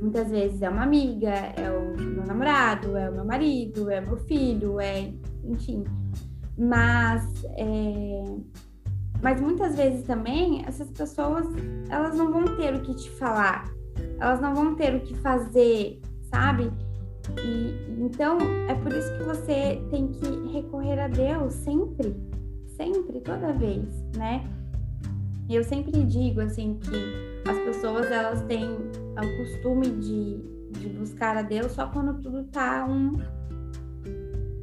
muitas 0.00 0.30
vezes 0.30 0.62
é 0.62 0.68
uma 0.68 0.82
amiga, 0.82 1.30
é 1.30 1.70
o 1.70 1.96
meu 1.96 2.24
namorado, 2.26 2.96
é 2.96 3.10
o 3.10 3.14
meu 3.14 3.24
marido, 3.24 3.90
é 3.90 4.00
meu 4.00 4.16
filho, 4.16 4.80
é 4.80 5.12
enfim. 5.42 5.82
Mas, 6.56 7.24
é, 7.56 8.24
mas 9.20 9.40
muitas 9.40 9.76
vezes 9.76 10.04
também 10.04 10.64
essas 10.66 10.88
pessoas 10.90 11.46
elas 11.88 12.16
não 12.16 12.30
vão 12.30 12.56
ter 12.56 12.74
o 12.74 12.80
que 12.80 12.94
te 12.94 13.10
falar, 13.10 13.64
elas 14.20 14.40
não 14.40 14.54
vão 14.54 14.74
ter 14.76 14.94
o 14.94 15.00
que 15.00 15.14
fazer, 15.16 16.00
sabe? 16.32 16.70
E, 17.42 18.02
então 18.02 18.38
é 18.68 18.74
por 18.74 18.92
isso 18.92 19.16
que 19.16 19.24
você 19.24 19.82
tem 19.90 20.08
que 20.08 20.52
recorrer 20.52 20.98
a 20.98 21.08
Deus 21.08 21.54
sempre, 21.54 22.14
sempre, 22.76 23.20
toda 23.20 23.52
vez, 23.52 23.86
né? 24.16 24.44
Eu 25.48 25.62
sempre 25.62 26.04
digo 26.04 26.40
assim 26.40 26.78
que 26.80 27.48
as 27.48 27.58
pessoas 27.58 28.10
elas 28.10 28.42
têm 28.42 28.64
o 28.64 29.36
costume 29.38 29.90
de, 29.90 30.38
de 30.80 30.88
buscar 30.88 31.36
a 31.36 31.42
Deus 31.42 31.72
só 31.72 31.86
quando 31.88 32.20
tudo 32.20 32.44
tá 32.44 32.86
um 32.86 33.12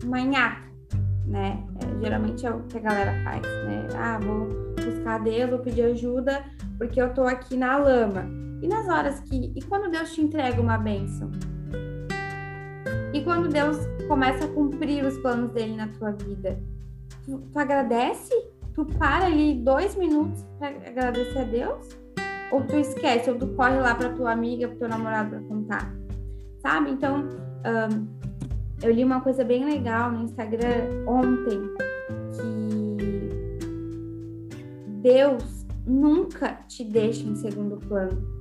uma 0.04 0.18
né? 1.28 1.64
É, 1.80 2.02
geralmente 2.02 2.46
é 2.46 2.52
o 2.52 2.64
que 2.64 2.78
a 2.78 2.82
galera 2.82 3.24
faz, 3.24 3.42
né? 3.42 3.88
Ah, 3.96 4.20
vou 4.20 4.48
buscar 4.76 5.20
Deus, 5.20 5.50
vou 5.50 5.60
pedir 5.60 5.84
ajuda 5.84 6.44
porque 6.78 7.00
eu 7.00 7.14
tô 7.14 7.24
aqui 7.24 7.56
na 7.56 7.78
lama. 7.78 8.26
E 8.62 8.68
nas 8.68 8.88
horas 8.88 9.20
que. 9.22 9.52
E 9.56 9.62
quando 9.62 9.90
Deus 9.92 10.14
te 10.14 10.22
entrega 10.22 10.60
uma 10.60 10.78
bênção? 10.78 11.30
E 13.14 13.22
quando 13.24 13.50
Deus 13.50 13.78
começa 14.08 14.46
a 14.46 14.48
cumprir 14.48 15.04
os 15.06 15.18
planos 15.18 15.52
dele 15.52 15.76
na 15.76 15.88
tua 15.88 16.12
vida, 16.12 16.60
tu, 17.26 17.40
tu 17.52 17.60
agradece? 17.60 18.34
Tu 18.74 18.86
para 18.86 19.26
ali 19.26 19.56
dois 19.56 19.96
minutos 19.96 20.46
para 20.58 20.70
agradecer 20.70 21.40
a 21.40 21.44
Deus? 21.44 21.90
Ou 22.52 22.64
tu 22.64 22.78
esquece, 22.78 23.30
ou 23.30 23.38
tu 23.38 23.48
corre 23.48 23.80
lá 23.80 23.96
para 23.96 24.10
tua 24.10 24.32
amiga, 24.32 24.68
para 24.68 24.78
teu 24.78 24.90
namorado 24.90 25.32
para 25.32 25.42
contar? 25.42 25.94
Sabe? 26.62 26.92
Então, 26.92 27.28
um, 27.66 28.08
eu 28.82 28.92
li 28.92 29.04
uma 29.04 29.22
coisa 29.22 29.44
bem 29.44 29.66
legal 29.66 30.12
no 30.12 30.24
Instagram 30.24 31.06
ontem, 31.06 31.62
que 32.34 32.92
Deus 35.02 35.66
nunca 35.86 36.54
te 36.68 36.84
deixa 36.84 37.28
em 37.28 37.36
segundo 37.36 37.78
plano. 37.78 38.40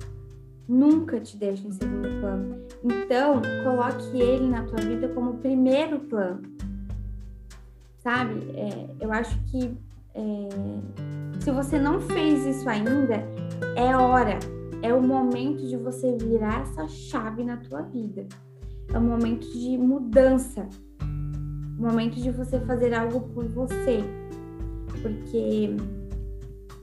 Nunca 0.67 1.19
te 1.19 1.37
deixa 1.37 1.67
em 1.67 1.71
segundo 1.71 2.07
plano. 2.19 2.57
Então, 2.83 3.41
coloque 3.63 4.19
ele 4.19 4.47
na 4.47 4.63
tua 4.63 4.79
vida 4.79 5.07
como 5.09 5.37
primeiro 5.37 5.99
plano. 5.99 6.41
Sabe? 7.99 8.51
É, 8.55 8.89
eu 8.99 9.11
acho 9.11 9.37
que 9.45 9.77
é, 10.13 10.49
se 11.39 11.51
você 11.51 11.79
não 11.79 11.99
fez 12.01 12.45
isso 12.45 12.69
ainda, 12.69 13.23
é 13.75 13.95
hora, 13.95 14.39
é 14.81 14.93
o 14.93 15.01
momento 15.01 15.65
de 15.65 15.77
você 15.77 16.15
virar 16.17 16.61
essa 16.61 16.87
chave 16.87 17.43
na 17.43 17.57
tua 17.57 17.81
vida. 17.83 18.27
É 18.93 18.97
o 18.97 19.01
momento 19.01 19.47
de 19.51 19.77
mudança. 19.77 20.67
O 21.77 21.81
momento 21.81 22.15
de 22.15 22.31
você 22.31 22.59
fazer 22.61 22.93
algo 22.93 23.21
por 23.29 23.45
você. 23.47 24.03
Porque 25.01 25.75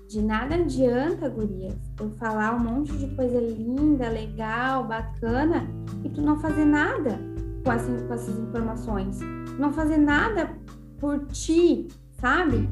de 0.09 0.23
nada 0.23 0.55
adianta, 0.55 1.29
gurias, 1.29 1.77
eu 2.01 2.11
falar 2.13 2.55
um 2.55 2.61
monte 2.61 2.97
de 2.97 3.15
coisa 3.15 3.39
linda, 3.39 4.09
legal, 4.09 4.89
bacana 4.89 5.69
e 6.03 6.09
tu 6.09 6.23
não 6.23 6.39
fazer 6.41 6.65
nada 6.65 7.21
com, 7.63 8.07
com 8.07 8.15
essas 8.15 8.39
informações. 8.39 9.21
Não 9.59 9.71
fazer 9.71 9.99
nada 9.99 10.51
por 10.99 11.27
ti, 11.27 11.89
sabe? 12.21 12.69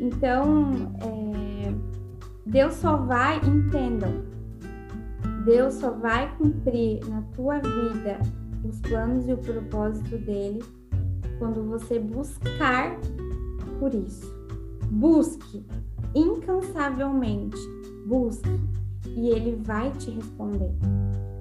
Então, 0.00 0.72
é, 1.00 1.72
Deus 2.46 2.74
só 2.74 2.96
vai, 2.96 3.36
entendam, 3.38 4.24
Deus 5.44 5.74
só 5.74 5.92
vai 5.92 6.36
cumprir 6.36 7.00
na 7.08 7.22
tua 7.34 7.60
vida 7.60 8.18
os 8.64 8.80
planos 8.80 9.28
e 9.28 9.32
o 9.32 9.38
propósito 9.38 10.18
dele 10.18 10.62
quando 11.38 11.62
você 11.64 12.00
buscar 12.00 12.98
por 13.78 13.94
isso. 13.94 14.32
Busque, 14.90 15.64
incansavelmente. 16.14 17.58
Busque 18.06 18.50
e 19.16 19.28
ele 19.28 19.56
vai 19.62 19.90
te 19.92 20.10
responder. 20.10 20.70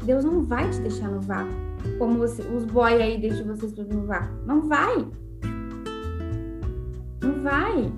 Deus 0.03 0.23
não 0.23 0.43
vai 0.43 0.69
te 0.69 0.79
deixar 0.81 1.09
no 1.09 1.21
vácuo, 1.21 1.53
como 1.97 2.17
você, 2.17 2.41
os 2.41 2.65
boy 2.65 3.01
aí 3.01 3.19
deixam 3.19 3.45
vocês 3.45 3.71
tudo 3.71 3.95
no 3.95 4.07
vácuo. 4.07 4.35
Não 4.45 4.67
vai. 4.67 5.07
Não 7.21 7.43
vai, 7.43 7.91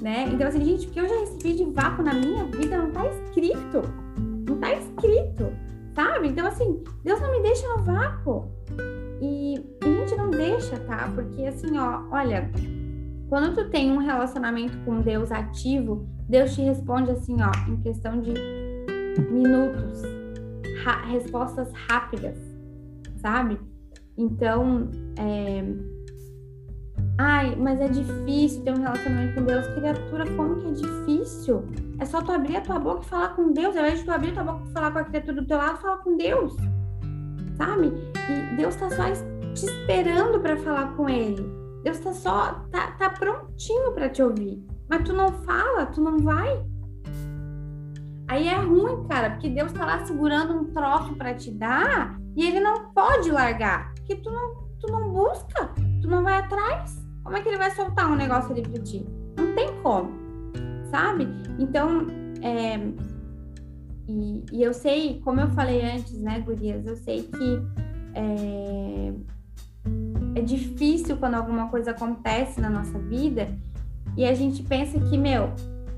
né? 0.00 0.28
Então 0.32 0.46
assim, 0.46 0.64
gente, 0.64 0.86
o 0.86 0.90
que 0.90 1.00
eu 1.00 1.08
já 1.08 1.20
recebi 1.20 1.54
de 1.54 1.64
vácuo 1.64 2.04
na 2.04 2.14
minha 2.14 2.44
vida 2.44 2.76
não 2.76 2.90
tá 2.90 3.06
escrito. 3.06 3.82
Não 4.46 4.58
tá 4.58 4.72
escrito, 4.74 5.52
sabe? 5.94 6.28
Então 6.28 6.46
assim, 6.46 6.82
Deus 7.02 7.20
não 7.20 7.32
me 7.32 7.42
deixa 7.42 7.66
no 7.74 7.82
vácuo. 7.82 8.50
E 9.20 9.54
a 9.82 9.86
gente 9.86 10.14
não 10.16 10.30
deixa, 10.30 10.78
tá? 10.80 11.10
Porque 11.14 11.44
assim, 11.44 11.78
ó, 11.78 12.02
olha, 12.10 12.50
quando 13.30 13.54
tu 13.54 13.70
tem 13.70 13.90
um 13.90 13.98
relacionamento 13.98 14.76
com 14.84 15.00
Deus 15.00 15.32
ativo, 15.32 16.06
Deus 16.28 16.54
te 16.54 16.62
responde 16.62 17.10
assim, 17.10 17.36
ó, 17.40 17.70
em 17.70 17.76
questão 17.76 18.20
de 18.20 18.34
minutos, 19.30 20.02
respostas 21.08 21.72
rápidas, 21.88 22.36
sabe? 23.16 23.58
Então, 24.16 24.90
é... 25.18 25.64
ai, 27.18 27.54
mas 27.56 27.80
é 27.80 27.88
difícil 27.88 28.62
ter 28.64 28.72
um 28.72 28.82
relacionamento 28.82 29.34
com 29.34 29.44
Deus, 29.44 29.66
criatura, 29.68 30.24
como 30.36 30.56
que 30.56 30.68
é 30.68 30.72
difícil? 30.72 31.64
É 31.98 32.04
só 32.04 32.22
tu 32.22 32.32
abrir 32.32 32.56
a 32.56 32.60
tua 32.60 32.78
boca 32.78 33.02
e 33.02 33.08
falar 33.08 33.36
com 33.36 33.52
Deus, 33.52 33.76
ao 33.76 33.82
invés 33.82 34.00
de 34.00 34.04
tu 34.04 34.10
abrir 34.10 34.30
a 34.30 34.34
tua 34.34 34.52
boca 34.52 34.68
e 34.68 34.72
falar 34.72 34.90
com 34.90 34.98
a 34.98 35.04
criatura 35.04 35.40
do 35.40 35.46
teu 35.46 35.58
lado, 35.58 35.78
fala 35.78 35.98
com 35.98 36.16
Deus, 36.16 36.56
sabe? 37.56 37.92
E 38.30 38.56
Deus 38.56 38.74
tá 38.76 38.90
só 38.90 39.04
te 39.54 39.66
esperando 39.66 40.40
para 40.40 40.56
falar 40.56 40.96
com 40.96 41.08
Ele. 41.08 41.44
Deus 41.82 41.98
tá 42.00 42.12
só, 42.12 42.66
tá, 42.70 42.92
tá 42.92 43.10
prontinho 43.10 43.92
para 43.92 44.08
te 44.08 44.22
ouvir. 44.22 44.75
Mas 44.88 45.04
tu 45.04 45.12
não 45.12 45.28
fala, 45.44 45.86
tu 45.86 46.00
não 46.00 46.18
vai. 46.18 46.64
Aí 48.28 48.48
é 48.48 48.56
ruim, 48.56 49.06
cara, 49.08 49.30
porque 49.30 49.48
Deus 49.48 49.72
tá 49.72 49.84
lá 49.84 50.04
segurando 50.04 50.54
um 50.54 50.64
troço 50.72 51.14
para 51.14 51.34
te 51.34 51.50
dar 51.50 52.18
e 52.34 52.44
ele 52.44 52.60
não 52.60 52.90
pode 52.92 53.30
largar, 53.30 53.94
porque 53.94 54.16
tu 54.16 54.30
não, 54.30 54.54
tu 54.80 54.90
não 54.90 55.10
busca, 55.10 55.72
tu 56.02 56.08
não 56.08 56.22
vai 56.22 56.38
atrás. 56.38 57.04
Como 57.22 57.36
é 57.36 57.40
que 57.40 57.48
ele 57.48 57.58
vai 57.58 57.70
soltar 57.70 58.10
um 58.10 58.16
negócio 58.16 58.52
ali 58.52 58.62
pra 58.62 58.82
ti? 58.82 59.06
Não 59.36 59.54
tem 59.54 59.68
como, 59.82 60.12
sabe? 60.90 61.28
Então, 61.58 62.06
é, 62.42 62.78
e, 64.08 64.44
e, 64.52 64.62
eu 64.62 64.72
sei, 64.72 65.20
como 65.24 65.40
eu 65.40 65.48
falei 65.50 65.82
antes, 65.82 66.20
né, 66.20 66.40
Gurias, 66.40 66.86
eu 66.86 66.96
sei 66.96 67.22
que 67.22 67.62
é, 68.14 69.12
é 70.36 70.42
difícil 70.42 71.16
quando 71.16 71.34
alguma 71.34 71.68
coisa 71.68 71.92
acontece 71.92 72.60
na 72.60 72.70
nossa 72.70 72.98
vida 72.98 73.48
e 74.16 74.24
a 74.24 74.34
gente 74.34 74.62
pensa 74.62 74.98
que, 74.98 75.18
meu, 75.18 75.52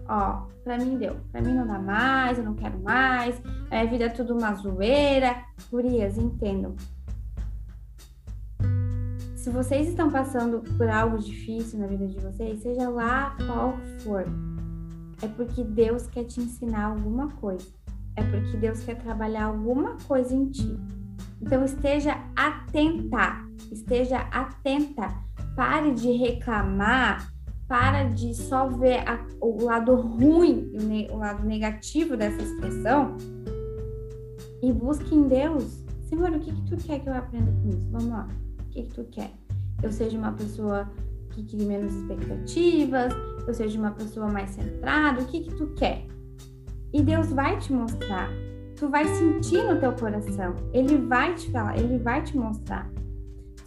ó, 0.09 0.47
pra 0.65 0.77
mim 0.77 0.99
deu, 0.99 1.17
pra 1.31 1.41
mim 1.41 1.55
não 1.55 1.67
dá 1.67 1.79
mais, 1.79 2.39
eu 2.39 2.45
não 2.45 2.55
quero 2.55 2.79
mais, 2.81 3.41
a 3.71 3.85
vida 3.85 4.05
é 4.05 4.09
tudo 4.09 4.35
uma 4.35 4.55
zoeira. 4.55 5.37
Gurias, 5.71 6.19
entendam. 6.19 6.75
Se 9.37 9.51
vocês 9.51 9.89
estão 9.89 10.11
passando 10.11 10.61
por 10.77 10.89
algo 10.89 11.19
difícil 11.19 11.79
na 11.79 11.87
vida 11.87 12.07
de 12.07 12.19
vocês, 12.19 12.61
seja 12.61 12.89
lá 12.89 13.37
qual 13.47 13.79
for, 14.01 14.25
é 15.23 15.29
porque 15.29 15.65
Deus 15.65 16.07
quer 16.07 16.25
te 16.25 16.41
ensinar 16.41 16.87
alguma 16.87 17.29
coisa. 17.29 17.67
É 18.17 18.23
porque 18.23 18.57
Deus 18.57 18.83
quer 18.85 18.97
trabalhar 18.97 19.45
alguma 19.45 19.97
coisa 20.07 20.35
em 20.35 20.51
ti. 20.51 20.79
Então 21.41 21.65
esteja 21.65 22.19
atenta, 22.37 23.45
esteja 23.71 24.19
atenta. 24.33 25.09
Pare 25.55 25.95
de 25.95 26.11
reclamar 26.11 27.33
para 27.69 28.05
de 28.05 28.35
só 28.35 28.67
ver 28.67 29.07
a, 29.07 29.25
o 29.41 29.63
lado 29.63 29.95
ruim, 29.95 30.73
o, 31.11 31.15
o 31.15 31.19
lado 31.19 31.45
negativo 31.47 32.17
dessa 32.17 32.43
expressão 32.43 33.17
e 34.63 34.73
busque 34.73 35.15
em 35.15 35.29
Deus. 35.29 35.85
Senhor, 36.09 36.31
o 36.31 36.41
que, 36.41 36.53
que 36.53 36.63
tu 36.63 36.77
quer 36.79 37.01
que 37.01 37.09
eu 37.09 37.15
aprenda 37.15 37.53
com 37.53 37.69
isso? 37.69 37.87
Vamos 37.91 38.09
lá. 38.09 38.29
O 38.61 38.65
que, 38.71 38.83
que 38.85 38.95
tu 38.95 39.05
quer? 39.05 39.31
Eu 39.83 39.93
seja 39.93 40.17
uma 40.19 40.33
pessoa 40.33 40.91
que 41.31 41.45
crie 41.45 41.67
menos 41.67 41.95
expectativas, 41.95 43.13
eu 43.47 43.55
seja 43.55 43.79
uma 43.79 43.91
pessoa 43.91 44.29
mais 44.29 44.51
centrada, 44.51 45.21
o 45.21 45.27
que, 45.27 45.41
que 45.41 45.55
tu 45.55 45.69
quer? 45.75 46.07
E 46.93 47.03
Deus 47.03 47.31
vai 47.31 47.59
te 47.59 47.73
mostrar. 47.73 48.31
Tu 48.77 48.89
vai 48.89 49.07
sentir 49.07 49.63
no 49.65 49.79
teu 49.79 49.93
coração. 49.93 50.55
Ele 50.73 50.97
vai 50.97 51.35
te 51.35 51.51
falar, 51.51 51.77
ele 51.79 51.99
vai 51.99 52.23
te 52.23 52.37
mostrar. 52.37 52.91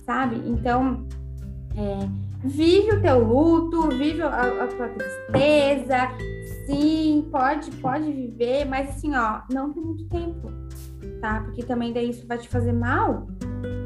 Sabe? 0.06 0.38
Então, 0.48 1.06
é, 1.76 2.31
vive 2.44 2.96
o 2.96 3.02
teu 3.02 3.20
luto, 3.24 3.90
vive 3.90 4.22
a, 4.22 4.64
a 4.64 4.68
tua 4.68 4.90
tristeza, 4.90 6.10
sim, 6.66 7.28
pode, 7.32 7.72
pode 7.78 8.12
viver, 8.12 8.66
mas 8.66 8.90
assim, 8.90 9.16
ó, 9.16 9.42
não 9.52 9.72
tem 9.72 9.84
muito 9.84 10.06
tempo, 10.06 10.52
tá? 11.20 11.42
Porque 11.42 11.64
também 11.64 11.94
daí 11.94 12.10
isso 12.10 12.26
vai 12.28 12.38
te 12.38 12.50
fazer 12.50 12.74
mal. 12.74 13.28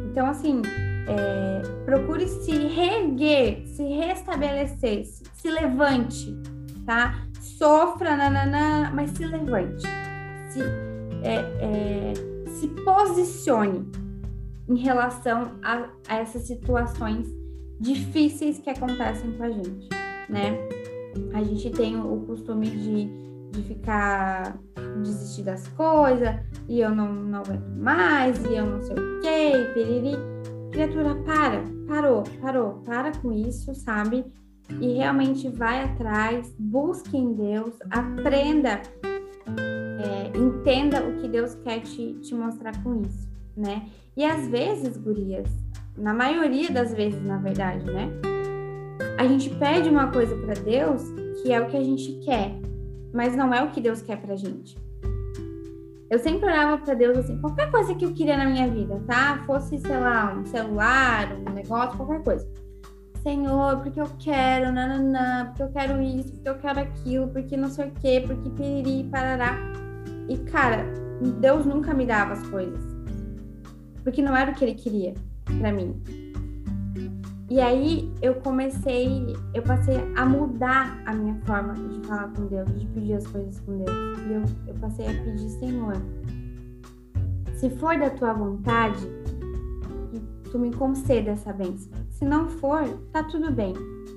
Então, 0.10 0.28
assim, 0.28 0.62
é, 1.08 1.62
procure 1.84 2.28
se 2.28 2.52
reerguer, 2.52 3.66
se 3.68 3.84
restabelecer, 3.84 5.06
se, 5.06 5.24
se 5.34 5.50
levante, 5.50 6.36
tá? 6.86 7.22
Sofra, 7.40 8.16
nananã, 8.16 8.92
mas 8.94 9.12
se 9.12 9.26
levante. 9.26 9.84
Se, 10.50 10.62
é, 11.24 11.36
é, 11.60 12.14
se 12.50 12.68
posicione 12.84 13.92
em 14.68 14.78
relação 14.78 15.52
a, 15.62 15.90
a 16.08 16.16
essas 16.18 16.44
situações 16.44 17.28
difíceis 17.80 18.60
que 18.60 18.70
acontecem 18.70 19.32
com 19.34 19.44
a 19.44 19.50
gente, 19.50 19.90
né? 20.30 20.58
A 21.34 21.44
gente 21.44 21.70
tem 21.70 22.00
o 22.00 22.22
costume 22.26 22.70
de, 22.70 23.10
de 23.52 23.64
ficar 23.64 24.58
desistir 25.02 25.44
das 25.44 25.68
coisas 25.70 26.36
e 26.68 26.80
eu 26.80 26.94
não, 26.94 27.14
não 27.14 27.40
aguento 27.40 27.68
mais 27.78 28.44
e 28.46 28.56
eu 28.56 28.66
não 28.66 28.82
sei 28.82 28.96
o 28.96 29.22
que, 29.22 29.74
piriri. 29.74 30.18
Criatura, 30.72 31.16
para, 31.24 31.64
parou, 31.88 32.24
parou, 32.42 32.82
para 32.84 33.12
com 33.20 33.32
isso, 33.32 33.74
sabe? 33.74 34.26
E 34.82 34.94
realmente 34.94 35.48
vai 35.48 35.84
atrás, 35.84 36.54
busque 36.58 37.16
em 37.16 37.34
Deus, 37.34 37.74
aprenda, 37.90 38.82
é, 39.48 40.38
entenda 40.38 41.08
o 41.08 41.22
que 41.22 41.30
Deus 41.30 41.56
quer 41.56 41.82
te, 41.82 42.16
te 42.16 42.34
mostrar 42.34 42.84
com 42.84 43.02
isso, 43.02 43.30
né? 43.56 43.88
E 44.18 44.26
às 44.26 44.48
vezes, 44.48 44.98
gurias, 44.98 45.48
na 45.98 46.14
maioria 46.14 46.70
das 46.72 46.94
vezes, 46.94 47.24
na 47.24 47.38
verdade, 47.38 47.86
né? 47.86 48.10
A 49.18 49.26
gente 49.26 49.50
pede 49.56 49.90
uma 49.90 50.12
coisa 50.12 50.36
para 50.36 50.54
Deus 50.54 51.04
que 51.42 51.54
é 51.54 51.62
o 51.62 51.68
que 51.68 51.78
a 51.78 51.84
gente 51.84 52.20
quer, 52.26 52.52
mas 53.14 53.36
não 53.36 53.54
é 53.54 53.64
o 53.64 53.70
que 53.70 53.80
Deus 53.80 54.02
quer 54.02 54.18
pra 54.18 54.36
gente. 54.36 54.78
Eu 56.10 56.20
sempre 56.20 56.46
orava 56.46 56.78
para 56.78 56.94
Deus 56.94 57.18
assim, 57.18 57.40
qualquer 57.40 57.72
coisa 57.72 57.96
que 57.96 58.06
eu 58.06 58.14
queria 58.14 58.38
na 58.38 58.46
minha 58.46 58.68
vida, 58.68 59.02
tá? 59.08 59.42
Fosse, 59.46 59.80
sei 59.80 59.98
lá, 59.98 60.36
um 60.36 60.46
celular, 60.46 61.34
um 61.48 61.54
negócio, 61.54 61.98
qualquer 61.98 62.24
coisa. 62.24 62.48
Senhor, 63.24 63.82
porque 63.82 64.00
eu 64.00 64.08
quero, 64.20 64.72
nananã, 64.72 65.48
porque 65.48 65.64
eu 65.64 65.70
quero 65.70 66.02
isso, 66.02 66.32
porque 66.34 66.50
eu 66.50 66.58
quero 66.58 66.80
aquilo, 66.80 67.28
porque 67.30 67.58
não 67.58 67.70
sei 67.70 67.88
o 67.88 67.92
quê, 67.92 68.24
porque 68.26 68.50
piriri, 68.52 69.10
parará. 69.10 69.58
E, 70.30 70.38
cara, 70.38 70.86
Deus 71.40 71.66
nunca 71.66 71.94
me 71.94 72.06
dava 72.06 72.34
as 72.34 72.48
coisas. 72.48 72.80
Porque 74.04 74.22
não 74.22 74.36
era 74.36 74.52
o 74.52 74.54
que 74.54 74.64
ele 74.64 74.76
queria 74.76 75.16
para 75.60 75.72
mim. 75.72 76.02
E 77.50 77.62
aí 77.62 78.12
eu 78.22 78.36
comecei, 78.36 79.36
eu 79.54 79.62
passei 79.62 79.96
a 80.16 80.26
mudar 80.26 81.00
a 81.06 81.14
minha 81.14 81.36
forma 81.46 81.74
de 81.74 82.08
falar 82.08 82.30
com 82.30 82.48
Deus, 82.48 82.68
de 82.80 82.88
pedir 82.88 83.14
as 83.14 83.28
coisas 83.28 83.60
com 83.60 83.78
Deus. 83.78 84.20
E 84.28 84.34
eu, 84.34 84.44
eu 84.68 84.74
passei 84.80 85.06
a 85.06 85.24
pedir, 85.24 85.50
Senhor, 85.50 85.94
se 87.54 87.70
for 87.70 87.98
da 87.98 88.10
tua 88.10 88.34
vontade, 88.34 89.00
tu 90.52 90.58
me 90.58 90.74
conceda 90.74 91.32
essa 91.32 91.54
bênção. 91.54 91.92
Se 92.10 92.26
não 92.26 92.48
for, 92.48 92.84
tá 93.12 93.24
tudo 93.24 93.52
bem. 93.52 93.74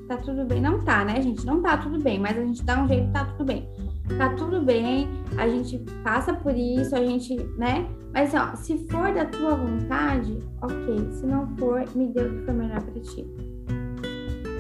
Tá 0.09 0.17
tudo 0.17 0.45
bem. 0.47 0.61
Não 0.61 0.83
tá, 0.83 1.05
né, 1.05 1.21
gente? 1.21 1.45
Não 1.45 1.61
tá 1.61 1.77
tudo 1.77 2.01
bem, 2.01 2.19
mas 2.19 2.39
a 2.39 2.41
gente 2.41 2.65
dá 2.65 2.83
um 2.83 2.89
jeito, 2.89 3.13
tá 3.13 3.27
tudo 3.27 3.45
bem. 3.45 3.69
Tá 4.17 4.31
tudo 4.31 4.63
bem, 4.63 5.09
a 5.37 5.47
gente 5.47 5.79
passa 6.03 6.33
por 6.33 6.57
isso, 6.57 6.97
a 6.97 7.05
gente, 7.05 7.37
né? 7.57 7.87
Mas 8.13 8.33
ó, 8.35 8.57
se 8.57 8.79
for 8.89 9.13
da 9.13 9.27
tua 9.27 9.55
vontade, 9.55 10.39
ok. 10.63 11.13
Se 11.13 11.27
não 11.27 11.47
for, 11.57 11.85
me 11.95 12.09
dê 12.09 12.23
o 12.23 12.31
que 12.31 12.45
for 12.45 12.55
melhor 12.55 12.81
para 12.81 13.01
ti. 13.01 13.27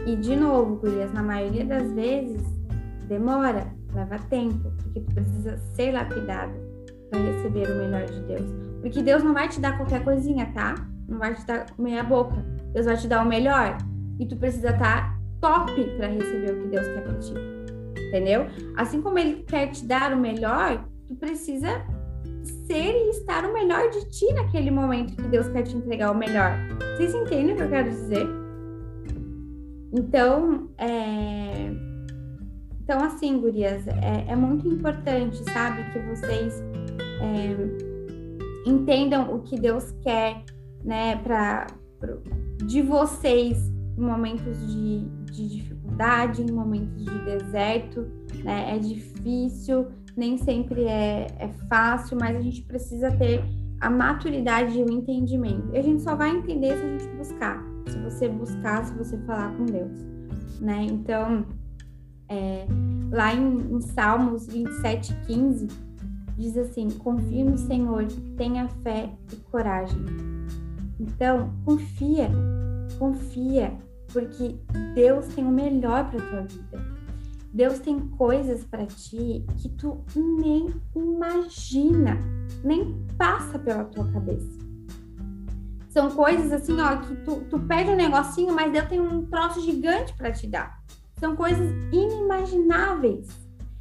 E 0.06 0.16
de 0.16 0.36
novo, 0.36 0.76
Gurias, 0.76 1.12
na 1.12 1.22
maioria 1.22 1.64
das 1.64 1.90
vezes, 1.92 2.42
demora, 3.08 3.66
leva 3.94 4.18
tempo, 4.30 4.70
porque 4.76 5.00
tu 5.00 5.14
precisa 5.14 5.56
ser 5.74 5.92
lapidado 5.92 6.52
para 7.10 7.20
receber 7.20 7.70
o 7.70 7.76
melhor 7.76 8.04
de 8.04 8.20
Deus. 8.22 8.50
Porque 8.80 9.02
Deus 9.02 9.22
não 9.22 9.34
vai 9.34 9.48
te 9.48 9.60
dar 9.60 9.76
qualquer 9.76 10.04
coisinha, 10.04 10.50
tá? 10.54 10.74
Não 11.08 11.18
vai 11.18 11.34
te 11.34 11.44
dar 11.46 11.66
meia 11.78 12.02
boca. 12.02 12.36
Deus 12.72 12.86
vai 12.86 12.96
te 12.96 13.08
dar 13.08 13.24
o 13.24 13.28
melhor. 13.28 13.78
E 14.20 14.26
tu 14.26 14.36
precisa 14.36 14.70
estar 14.70 15.10
tá 15.10 15.18
top 15.40 15.72
para 15.96 16.06
receber 16.06 16.52
o 16.52 16.62
que 16.62 16.68
Deus 16.68 16.86
quer 16.86 17.02
para 17.02 17.14
ti. 17.14 17.57
Entendeu? 18.08 18.46
Assim 18.76 19.00
como 19.00 19.18
ele 19.18 19.42
quer 19.44 19.70
te 19.70 19.84
dar 19.84 20.12
o 20.12 20.16
melhor, 20.16 20.84
tu 21.06 21.14
precisa 21.14 21.84
ser 22.66 22.92
e 22.92 23.10
estar 23.10 23.44
o 23.44 23.52
melhor 23.52 23.90
de 23.90 24.08
ti 24.10 24.32
naquele 24.34 24.70
momento 24.70 25.16
que 25.16 25.28
Deus 25.28 25.48
quer 25.48 25.62
te 25.62 25.76
entregar 25.76 26.10
o 26.10 26.14
melhor. 26.14 26.52
Vocês 26.96 27.14
entendem 27.14 27.52
o 27.52 27.56
que 27.56 27.62
eu 27.62 27.68
quero 27.68 27.90
dizer? 27.90 28.26
Então, 29.92 30.68
é... 30.76 31.70
então 32.82 33.02
assim, 33.02 33.40
gurias, 33.40 33.86
é, 33.88 34.26
é 34.28 34.36
muito 34.36 34.68
importante, 34.68 35.42
sabe, 35.50 35.82
que 35.92 35.98
vocês 36.00 36.62
é, 37.20 38.68
entendam 38.68 39.34
o 39.34 39.40
que 39.40 39.58
Deus 39.58 39.92
quer, 40.02 40.42
né, 40.84 41.16
para 41.16 41.66
de 42.66 42.82
vocês 42.82 43.56
em 43.96 44.00
momentos 44.00 44.58
de, 44.66 45.08
de 45.32 45.48
dificuldade, 45.48 45.77
em 46.38 46.52
momentos 46.52 47.04
de 47.04 47.24
deserto, 47.24 48.06
né? 48.44 48.76
É 48.76 48.78
difícil, 48.78 49.88
nem 50.16 50.36
sempre 50.36 50.84
é, 50.84 51.26
é 51.38 51.48
fácil, 51.68 52.16
mas 52.20 52.36
a 52.36 52.40
gente 52.40 52.62
precisa 52.62 53.10
ter 53.12 53.42
a 53.80 53.88
maturidade 53.88 54.78
e 54.78 54.82
o 54.82 54.90
entendimento. 54.90 55.70
E 55.72 55.78
a 55.78 55.82
gente 55.82 56.02
só 56.02 56.14
vai 56.14 56.30
entender 56.30 56.76
se 56.76 56.82
a 56.82 56.98
gente 56.98 57.16
buscar, 57.16 57.64
se 57.86 57.98
você 57.98 58.28
buscar, 58.28 58.84
se 58.84 58.94
você 58.94 59.16
falar 59.18 59.56
com 59.56 59.64
Deus, 59.66 60.04
né? 60.60 60.82
Então, 60.82 61.46
é, 62.28 62.66
lá 63.10 63.32
em, 63.32 63.76
em 63.76 63.80
Salmos 63.80 64.46
27, 64.46 65.14
15, 65.26 65.68
diz 66.36 66.56
assim: 66.56 66.88
confie 66.90 67.44
no 67.44 67.56
Senhor, 67.56 68.06
tenha 68.36 68.68
fé 68.82 69.10
e 69.32 69.36
coragem. 69.50 70.04
Então, 70.98 71.52
confia, 71.64 72.28
confia, 72.98 73.72
porque 74.12 74.56
Deus 74.94 75.26
tem 75.28 75.44
o 75.44 75.50
melhor 75.50 76.10
para 76.10 76.20
tua 76.20 76.42
vida. 76.42 76.98
Deus 77.52 77.78
tem 77.78 77.98
coisas 77.98 78.64
para 78.64 78.86
ti 78.86 79.44
que 79.56 79.68
tu 79.70 80.04
nem 80.14 80.74
imagina, 80.94 82.18
nem 82.62 83.06
passa 83.16 83.58
pela 83.58 83.84
tua 83.84 84.06
cabeça. 84.12 84.58
São 85.88 86.10
coisas 86.10 86.52
assim, 86.52 86.78
ó, 86.80 86.96
que 86.96 87.16
tu, 87.16 87.40
tu 87.48 87.58
pede 87.60 87.90
um 87.90 87.96
negocinho, 87.96 88.54
mas 88.54 88.70
Deus 88.70 88.86
tem 88.86 89.00
um 89.00 89.24
troço 89.26 89.60
gigante 89.62 90.14
para 90.14 90.30
te 90.30 90.46
dar. 90.46 90.78
São 91.18 91.34
coisas 91.34 91.68
inimagináveis. 91.92 93.26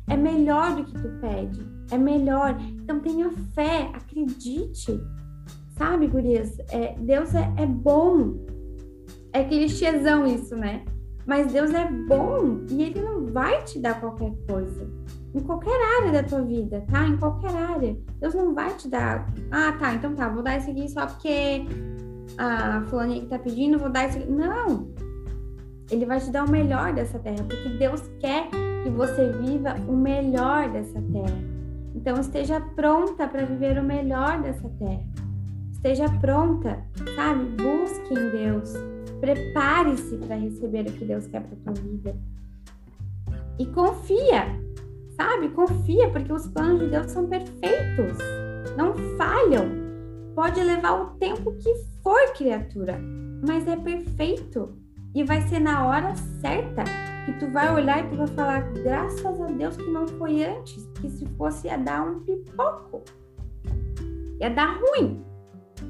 É 0.09 0.15
melhor 0.15 0.75
do 0.75 0.85
que 0.85 0.93
tu 0.93 1.09
pede. 1.19 1.59
É 1.91 1.97
melhor. 1.97 2.57
Então 2.61 2.99
tenha 2.99 3.29
fé, 3.53 3.91
acredite. 3.93 4.99
Sabe, 5.77 6.07
gurias? 6.07 6.57
É, 6.69 6.95
Deus 6.97 7.35
é, 7.35 7.53
é 7.57 7.65
bom. 7.65 8.37
É 9.33 9.43
clichêzão 9.43 10.25
isso, 10.25 10.55
né? 10.55 10.83
Mas 11.27 11.51
Deus 11.51 11.73
é 11.73 11.85
bom 12.07 12.61
e 12.69 12.83
Ele 12.83 13.01
não 13.01 13.25
vai 13.25 13.61
te 13.63 13.79
dar 13.79 13.99
qualquer 13.99 14.31
coisa. 14.49 14.89
Em 15.35 15.41
qualquer 15.41 15.77
área 15.99 16.11
da 16.13 16.23
tua 16.23 16.41
vida, 16.41 16.85
tá? 16.89 17.05
Em 17.05 17.17
qualquer 17.17 17.53
área. 17.53 17.97
Deus 18.19 18.33
não 18.33 18.53
vai 18.53 18.73
te 18.75 18.87
dar. 18.87 19.27
Ah, 19.51 19.73
tá, 19.73 19.93
então 19.93 20.15
tá, 20.15 20.29
vou 20.29 20.41
dar 20.41 20.57
isso 20.57 20.71
aqui 20.71 20.87
só 20.87 21.05
porque 21.05 21.65
a 22.37 22.81
fulaninha 22.87 23.21
que 23.21 23.27
tá 23.27 23.37
pedindo, 23.37 23.77
vou 23.77 23.89
dar 23.89 24.07
isso 24.07 24.17
aqui. 24.19 24.31
Não! 24.31 24.89
Ele 25.91 26.05
vai 26.05 26.19
te 26.19 26.31
dar 26.31 26.45
o 26.45 26.49
melhor 26.49 26.93
dessa 26.93 27.19
terra, 27.19 27.43
porque 27.43 27.69
Deus 27.77 28.01
quer 28.19 28.49
que 28.83 28.89
você 28.89 29.31
viva 29.33 29.75
o 29.87 29.95
melhor 29.95 30.69
dessa 30.69 31.01
terra. 31.01 31.37
Então 31.93 32.19
esteja 32.19 32.61
pronta 32.61 33.27
para 33.27 33.45
viver 33.45 33.77
o 33.77 33.83
melhor 33.83 34.41
dessa 34.41 34.69
terra. 34.79 35.03
Esteja 35.71 36.09
pronta, 36.21 36.83
sabe? 37.15 37.45
Busque 37.61 38.13
em 38.13 38.29
Deus 38.31 38.96
Prepare-se 39.19 40.17
para 40.17 40.35
receber 40.35 40.87
o 40.87 40.93
que 40.93 41.05
Deus 41.05 41.27
quer 41.27 41.41
para 41.41 41.73
tua 41.73 41.73
vida. 41.81 42.15
E 43.59 43.65
confia, 43.67 44.45
sabe? 45.15 45.49
Confia, 45.49 46.09
porque 46.11 46.31
os 46.31 46.47
planos 46.47 46.81
de 46.81 46.87
Deus 46.89 47.11
são 47.11 47.27
perfeitos, 47.27 48.17
não 48.77 48.93
falham. 49.17 49.87
Pode 50.35 50.61
levar 50.61 51.01
o 51.01 51.05
tempo 51.17 51.51
que 51.53 51.73
for, 52.03 52.33
criatura, 52.35 52.99
mas 53.45 53.67
é 53.67 53.75
perfeito. 53.75 54.77
E 55.15 55.23
vai 55.23 55.41
ser 55.47 55.59
na 55.59 55.87
hora 55.87 56.15
certa 56.15 56.83
que 57.25 57.33
tu 57.39 57.51
vai 57.51 57.73
olhar 57.73 58.05
e 58.05 58.09
tu 58.09 58.17
vai 58.17 58.27
falar: 58.27 58.61
graças 58.73 59.41
a 59.41 59.47
Deus 59.47 59.75
que 59.75 59.89
não 59.89 60.07
foi 60.07 60.43
antes, 60.45 60.87
que 61.01 61.09
se 61.09 61.25
fosse 61.37 61.67
ia 61.67 61.77
dar 61.77 62.03
um 62.03 62.19
pipoco, 62.19 63.03
ia 64.39 64.49
dar 64.51 64.79
ruim, 64.79 65.25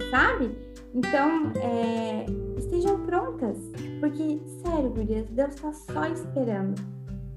sabe? 0.09 0.66
Então, 0.97 1.51
é, 1.61 2.25
estejam 2.57 3.05
prontas, 3.05 3.55
porque, 3.99 4.41
sério, 4.65 4.89
gurias, 4.89 5.29
Deus 5.29 5.53
está 5.53 5.71
só 5.71 6.07
esperando. 6.07 6.73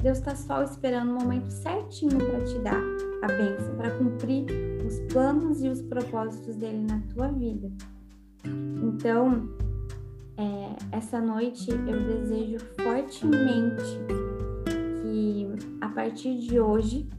Deus 0.02 0.16
está 0.16 0.34
só 0.34 0.62
esperando 0.62 1.10
o 1.10 1.20
momento 1.20 1.50
certinho 1.50 2.16
para 2.16 2.42
te 2.42 2.58
dar 2.60 2.82
a 3.20 3.26
bênção, 3.26 3.76
para 3.76 3.90
cumprir 3.98 4.46
os 4.86 4.98
planos 5.12 5.62
e 5.62 5.68
os 5.68 5.82
propósitos 5.82 6.56
dele 6.56 6.86
na 6.88 7.02
tua 7.12 7.28
vida. 7.28 7.70
Então, 8.82 9.46
é, 10.38 10.96
essa 10.96 11.20
noite 11.20 11.70
eu 11.70 12.02
desejo 12.02 12.60
fortemente 12.82 14.00
que 15.02 15.46
a 15.82 15.88
partir 15.90 16.38
de 16.38 16.58
hoje 16.58 17.10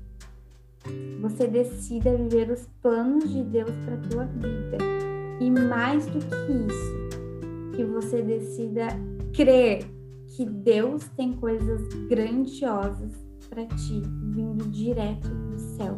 você 1.21 1.45
decida 1.45 2.17
viver 2.17 2.49
os 2.49 2.67
planos 2.81 3.31
de 3.31 3.43
Deus 3.43 3.69
para 3.85 3.97
tua 3.97 4.25
vida 4.25 5.10
e 5.41 5.49
mais 5.49 6.05
do 6.05 6.19
que 6.19 6.51
isso, 6.71 7.75
que 7.75 7.83
você 7.83 8.21
decida 8.21 8.87
crer 9.33 9.83
que 10.27 10.45
Deus 10.45 11.09
tem 11.17 11.33
coisas 11.33 11.81
grandiosas 12.07 13.11
para 13.49 13.65
ti, 13.65 14.03
vindo 14.29 14.69
direto 14.69 15.27
do 15.27 15.57
céu. 15.57 15.97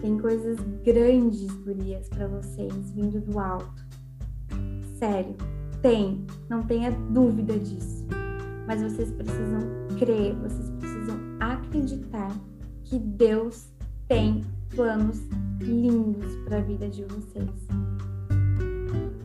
Tem 0.00 0.16
coisas 0.18 0.58
grandes, 0.84 1.50
gurias, 1.64 2.08
para 2.08 2.28
vocês, 2.28 2.92
vindo 2.92 3.20
do 3.20 3.38
alto. 3.38 3.84
Sério, 4.96 5.34
tem, 5.82 6.24
não 6.48 6.62
tenha 6.62 6.92
dúvida 6.92 7.58
disso. 7.58 8.06
Mas 8.66 8.80
vocês 8.80 9.10
precisam 9.10 9.60
crer, 9.98 10.36
vocês 10.36 10.70
precisam 10.78 11.18
acreditar 11.40 12.30
que 12.84 12.96
Deus 12.96 13.72
tem 14.06 14.44
planos 14.74 15.20
lindos 15.60 16.34
para 16.44 16.58
a 16.58 16.60
vida 16.60 16.88
de 16.88 17.04
vocês. 17.04 17.50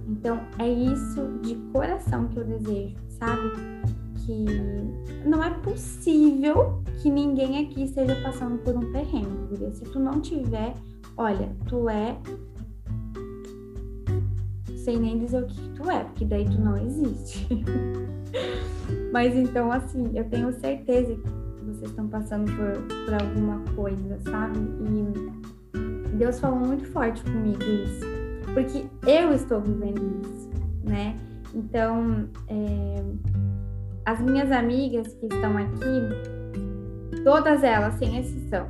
Então 0.07 0.39
é 0.59 0.69
isso 0.69 1.39
de 1.41 1.55
coração 1.71 2.27
que 2.27 2.37
eu 2.37 2.43
desejo, 2.43 2.95
sabe? 3.09 3.51
Que 4.25 4.45
não 5.27 5.43
é 5.43 5.51
possível 5.59 6.81
que 7.01 7.09
ninguém 7.09 7.65
aqui 7.65 7.83
esteja 7.83 8.15
passando 8.23 8.57
por 8.63 8.75
um 8.75 8.91
terreno, 8.91 9.47
porque 9.47 9.71
se 9.71 9.83
tu 9.85 9.99
não 9.99 10.19
tiver, 10.19 10.73
olha, 11.17 11.55
tu 11.67 11.87
é 11.89 12.17
sei 14.85 14.99
nem 14.99 15.17
dizer 15.17 15.41
o 15.41 15.47
que 15.47 15.69
tu 15.69 15.89
é, 15.89 16.03
porque 16.03 16.25
daí 16.25 16.45
tu 16.45 16.61
não 16.61 16.77
existe. 16.77 17.47
Mas 19.11 19.35
então, 19.35 19.71
assim, 19.71 20.11
eu 20.13 20.23
tenho 20.29 20.53
certeza 20.53 21.15
que 21.15 21.44
vocês 21.65 21.89
estão 21.89 22.07
passando 22.07 22.51
por, 22.51 22.73
por 23.05 23.13
alguma 23.13 23.59
coisa, 23.75 24.19
sabe? 24.29 24.59
E 24.59 26.15
Deus 26.17 26.39
falou 26.39 26.59
muito 26.59 26.85
forte 26.87 27.23
comigo 27.23 27.61
isso, 27.63 28.05
porque 28.53 28.85
eu 29.09 29.33
estou 29.33 29.61
vivendo 29.61 30.21
isso, 30.21 30.49
né? 30.83 31.17
Então, 31.53 32.29
é, 32.47 33.03
as 34.05 34.21
minhas 34.21 34.51
amigas 34.51 35.13
que 35.15 35.25
estão 35.25 35.57
aqui, 35.57 37.21
todas 37.23 37.63
elas, 37.63 37.95
sem 37.95 38.17
exceção, 38.17 38.67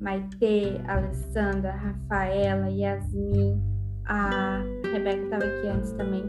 Maite, 0.00 0.80
Alessandra, 0.88 1.70
Rafaela, 1.70 2.68
Yasmin, 2.68 3.62
a 4.06 4.62
Rebeca 4.92 5.22
estava 5.22 5.44
aqui 5.44 5.68
antes 5.68 5.92
também. 5.92 6.24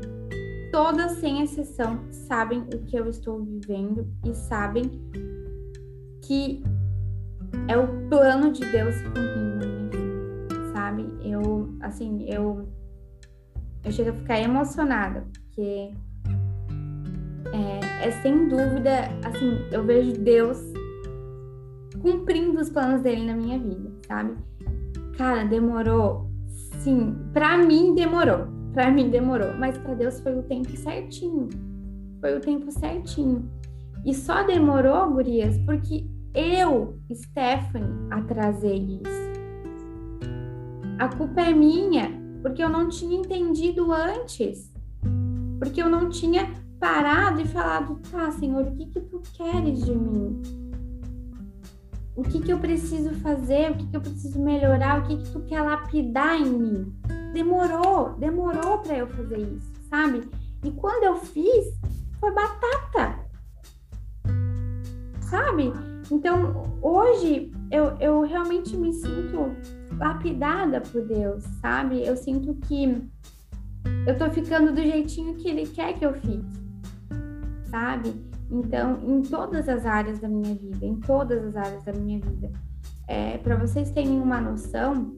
Todas, 0.72 1.14
sem 1.14 1.42
exceção, 1.42 2.00
sabem 2.12 2.62
o 2.74 2.80
que 2.86 2.96
eu 2.96 3.10
estou 3.10 3.44
vivendo 3.44 4.08
e 4.26 4.34
sabem 4.34 4.90
que 6.24 6.64
é 7.68 7.78
o 7.78 8.10
plano 8.10 8.52
de 8.52 8.62
Deus 8.72 8.96
se 8.96 9.04
cumprindo 9.04 9.56
na 9.60 9.66
minha 9.66 9.90
vida, 9.90 10.74
sabe? 10.74 11.06
Eu, 11.24 11.76
assim, 11.82 12.26
eu, 12.28 12.68
eu 13.84 13.92
chego 13.92 14.10
a 14.10 14.14
ficar 14.14 14.40
emocionada, 14.40 15.26
porque 15.32 15.92
é, 17.54 18.08
é 18.08 18.12
sem 18.22 18.48
dúvida, 18.48 19.10
assim, 19.24 19.60
eu 19.72 19.84
vejo 19.84 20.14
Deus 20.14 20.60
cumprindo 22.02 22.60
os 22.60 22.70
planos 22.70 23.02
dele 23.02 23.26
na 23.26 23.36
minha 23.36 23.60
vida, 23.60 23.92
sabe? 24.08 24.36
Cara, 25.18 25.44
demorou, 25.44 26.30
sim, 26.80 27.16
para 27.34 27.58
mim 27.58 27.94
demorou, 27.94 28.48
para 28.74 28.92
mim 28.92 29.10
demorou, 29.10 29.54
mas 29.58 29.78
para 29.78 29.94
Deus 29.94 30.20
foi 30.20 30.38
o 30.38 30.44
tempo 30.44 30.76
certinho, 30.76 31.50
foi 32.20 32.38
o 32.38 32.42
tempo 32.42 32.72
certinho. 32.72 33.50
E 34.06 34.14
só 34.14 34.44
demorou, 34.44 35.12
gurias, 35.12 35.58
porque 35.60 36.06
eu, 36.34 37.00
Stephanie, 37.12 38.08
atrasei 38.12 39.00
isso. 39.04 39.24
A 41.00 41.08
culpa 41.10 41.42
é 41.42 41.54
minha, 41.54 42.12
porque 42.42 42.64
eu 42.64 42.70
não 42.70 42.90
tinha 42.90 43.18
entendido 43.18 43.92
antes, 43.92 44.72
porque 45.60 45.82
eu 45.82 45.90
não 45.90 46.10
tinha 46.10 46.52
parado 46.80 47.42
e 47.42 47.48
falado, 47.48 48.00
tá, 48.12 48.32
Senhor, 48.32 48.68
o 48.68 48.72
que 48.76 48.86
que 48.88 49.02
tu 49.02 49.22
queres 49.36 49.86
de 49.86 49.96
mim? 49.96 50.42
o 52.16 52.24
que, 52.24 52.40
que 52.40 52.54
eu 52.54 52.60
preciso 52.60 53.12
fazer, 53.16 53.72
o 53.72 53.76
que, 53.76 53.88
que 53.88 53.98
eu 53.98 54.02
preciso 54.02 54.40
melhorar, 54.40 55.00
o 55.00 55.08
que, 55.08 55.18
que 55.18 55.32
tu 55.32 55.42
quer 55.42 55.62
lapidar 55.62 56.40
em 56.40 56.46
mim. 56.46 56.96
Demorou, 57.34 58.14
demorou 58.20 58.80
para 58.80 58.98
eu 58.98 59.08
fazer 59.08 59.40
isso, 59.40 59.72
sabe? 59.90 60.30
E 60.64 60.72
quando 60.72 61.04
eu 61.04 61.16
fiz, 61.16 61.80
foi 62.20 62.32
batata, 62.32 63.20
sabe? 65.22 65.74
Então, 66.14 66.78
hoje, 66.80 67.52
eu, 67.72 67.98
eu 68.00 68.22
realmente 68.22 68.78
me 68.78 68.94
sinto 68.94 69.52
lapidada 69.98 70.80
por 70.80 71.02
Deus, 71.08 71.44
sabe? 71.60 72.06
Eu 72.06 72.16
sinto 72.16 72.54
que 72.54 73.10
eu 74.06 74.16
tô 74.16 74.30
ficando 74.30 74.72
do 74.72 74.80
jeitinho 74.80 75.34
que 75.34 75.50
Ele 75.50 75.66
quer 75.66 75.98
que 75.98 76.06
eu 76.06 76.14
fique, 76.14 76.46
sabe? 77.66 78.14
Então, 78.52 79.00
em 79.04 79.24
todas 79.24 79.68
as 79.68 79.88
áreas 79.88 80.20
da 80.20 80.28
minha 80.28 80.54
vida, 80.54 80.86
em 80.86 80.98
todas 80.98 81.44
as 81.48 81.56
áreas 81.56 81.84
da 81.84 81.94
minha 81.94 82.20
vida. 82.20 82.52
É, 83.08 83.40
Para 83.40 83.56
vocês 83.56 83.90
terem 83.90 84.22
uma 84.22 84.40
noção, 84.40 85.16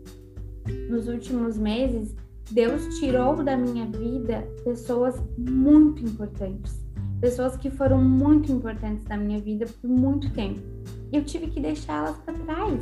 nos 0.90 1.10
últimos 1.10 1.58
meses, 1.58 2.16
Deus 2.52 3.00
tirou 3.00 3.44
da 3.44 3.58
minha 3.58 3.86
vida 3.88 4.48
pessoas 4.64 5.22
muito 5.38 6.06
importantes. 6.06 6.82
Pessoas 7.20 7.58
que 7.58 7.70
foram 7.70 8.02
muito 8.02 8.50
importantes 8.50 9.06
na 9.08 9.18
minha 9.18 9.42
vida 9.42 9.66
por 9.82 9.90
muito 9.90 10.32
tempo. 10.32 10.75
Eu 11.12 11.24
tive 11.24 11.48
que 11.48 11.60
deixá-las 11.60 12.18
para 12.18 12.34
trás, 12.34 12.82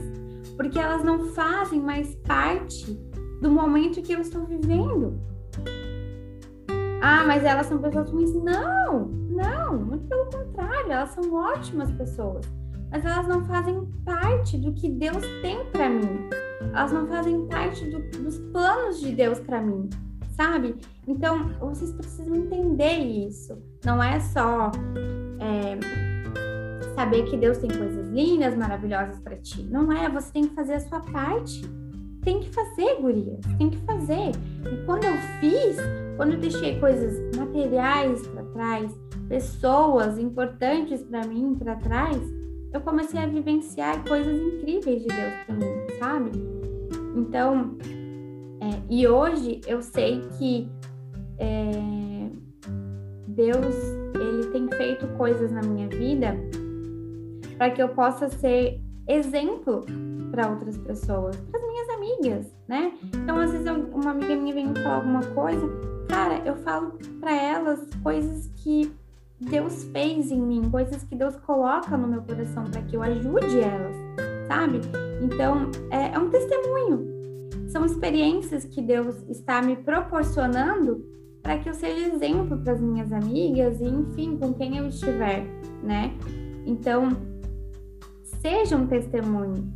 porque 0.56 0.80
elas 0.80 1.04
não 1.04 1.28
fazem 1.34 1.80
mais 1.80 2.16
parte 2.16 2.94
do 3.42 3.50
momento 3.50 4.02
que 4.02 4.14
eu 4.14 4.22
estou 4.22 4.46
vivendo. 4.46 5.20
Ah, 7.02 7.26
mas 7.28 7.44
elas 7.44 7.66
são 7.66 7.80
pessoas 7.80 8.10
ruins. 8.10 8.34
Não, 8.34 9.08
não, 9.30 9.78
muito 9.78 10.08
pelo 10.08 10.26
contrário, 10.26 10.92
elas 10.92 11.10
são 11.10 11.34
ótimas 11.34 11.92
pessoas. 11.92 12.46
Mas 12.90 13.04
elas 13.06 13.28
não 13.28 13.44
fazem 13.44 13.86
parte 14.06 14.58
do 14.58 14.72
que 14.72 14.88
Deus 14.88 15.22
tem 15.42 15.66
para 15.66 15.90
mim. 15.90 16.30
Elas 16.62 16.92
não 16.92 17.06
fazem 17.08 17.46
parte 17.48 17.86
do, 17.90 18.00
dos 18.22 18.40
planos 18.54 19.02
de 19.02 19.14
Deus 19.14 19.40
para 19.40 19.62
mim, 19.62 19.90
sabe? 20.38 20.76
Então, 21.08 21.50
vocês 21.60 21.92
precisam 21.92 22.36
entender 22.36 23.00
isso. 23.00 23.62
Não 23.84 24.02
é 24.02 24.20
só 24.20 24.72
é, 25.40 25.78
saber 26.94 27.24
que 27.26 27.38
Deus 27.38 27.58
tem 27.58 27.70
coisas 27.70 28.10
lindas, 28.10 28.56
maravilhosas 28.56 29.20
para 29.20 29.36
ti. 29.38 29.64
Não 29.64 29.92
é, 29.92 30.10
você 30.10 30.32
tem 30.32 30.48
que 30.48 30.56
fazer 30.56 30.74
a 30.74 30.80
sua 30.80 31.00
parte 31.00 31.62
tem 32.24 32.40
que 32.40 32.50
fazer, 32.50 32.96
gurias, 33.02 33.40
tem 33.58 33.70
que 33.70 33.78
fazer. 33.80 34.32
E 34.72 34.86
quando 34.86 35.04
eu 35.04 35.14
fiz, 35.40 35.78
quando 36.18 36.34
eu 36.34 36.40
deixei 36.40 36.80
coisas 36.80 37.38
materiais 37.38 38.26
para 38.28 38.44
trás, 38.46 38.92
pessoas 39.28 40.18
importantes 40.18 41.04
para 41.04 41.26
mim 41.26 41.56
para 41.56 41.76
trás, 41.76 42.18
eu 42.72 42.82
comecei 42.82 43.20
a 43.20 43.28
vivenciar 43.28 44.04
coisas 44.08 44.36
incríveis 44.40 45.02
de 45.02 45.08
Deus 45.08 45.34
para 45.46 45.56
mim, 45.56 46.00
sabe? 46.00 46.32
Então, 47.16 47.78
é, 48.60 48.82
e 48.90 49.08
hoje 49.08 49.62
eu 49.68 49.82
sei 49.82 50.22
que 50.38 50.70
é, 51.38 52.30
Deus 53.28 53.76
ele 54.16 54.48
tem 54.52 54.68
feito 54.72 55.08
coisas 55.18 55.52
na 55.52 55.62
minha 55.62 55.88
vida 55.90 56.36
para 57.64 57.72
que 57.72 57.82
eu 57.82 57.88
possa 57.88 58.28
ser 58.28 58.82
exemplo 59.08 59.86
para 60.32 60.50
outras 60.50 60.78
pessoas, 60.80 61.38
para 61.50 61.62
as 61.62 61.66
minhas 61.66 61.90
amigas, 61.92 62.54
né? 62.68 62.92
Então, 63.16 63.38
às 63.38 63.54
vezes, 63.54 63.66
uma 63.94 64.12
amiga 64.12 64.36
minha 64.36 64.54
vem 64.54 64.68
me 64.68 64.80
falar 64.80 64.96
alguma 64.96 65.24
coisa, 65.28 65.66
cara, 66.10 66.42
eu 66.46 66.58
falo 66.58 67.00
para 67.22 67.34
elas 67.34 67.88
coisas 68.04 68.52
que 68.58 68.92
Deus 69.40 69.86
fez 69.86 70.30
em 70.30 70.42
mim, 70.42 70.70
coisas 70.70 71.06
que 71.06 71.16
Deus 71.16 71.38
coloca 71.38 71.96
no 71.96 72.06
meu 72.06 72.22
coração 72.24 72.66
para 72.66 72.82
que 72.82 72.98
eu 72.98 73.02
ajude 73.02 73.62
elas, 73.62 73.96
sabe? 74.50 74.82
Então, 75.22 75.72
é, 75.90 76.14
é 76.14 76.20
um 76.20 76.30
testemunho. 76.30 77.08
São 77.70 77.86
experiências 77.86 78.66
que 78.66 78.82
Deus 78.82 79.24
está 79.30 79.62
me 79.62 79.78
proporcionando 79.78 81.02
para 81.42 81.58
que 81.60 81.70
eu 81.70 81.74
seja 81.74 82.14
exemplo 82.14 82.58
para 82.58 82.74
as 82.74 82.82
minhas 82.82 83.14
amigas 83.14 83.80
e, 83.80 83.86
enfim, 83.86 84.36
com 84.36 84.54
quem 84.54 84.76
eu 84.80 84.90
estiver, 84.90 85.46
né? 85.82 86.14
Então, 86.66 87.33
seja 88.44 88.76
um 88.76 88.86
testemunho, 88.86 89.74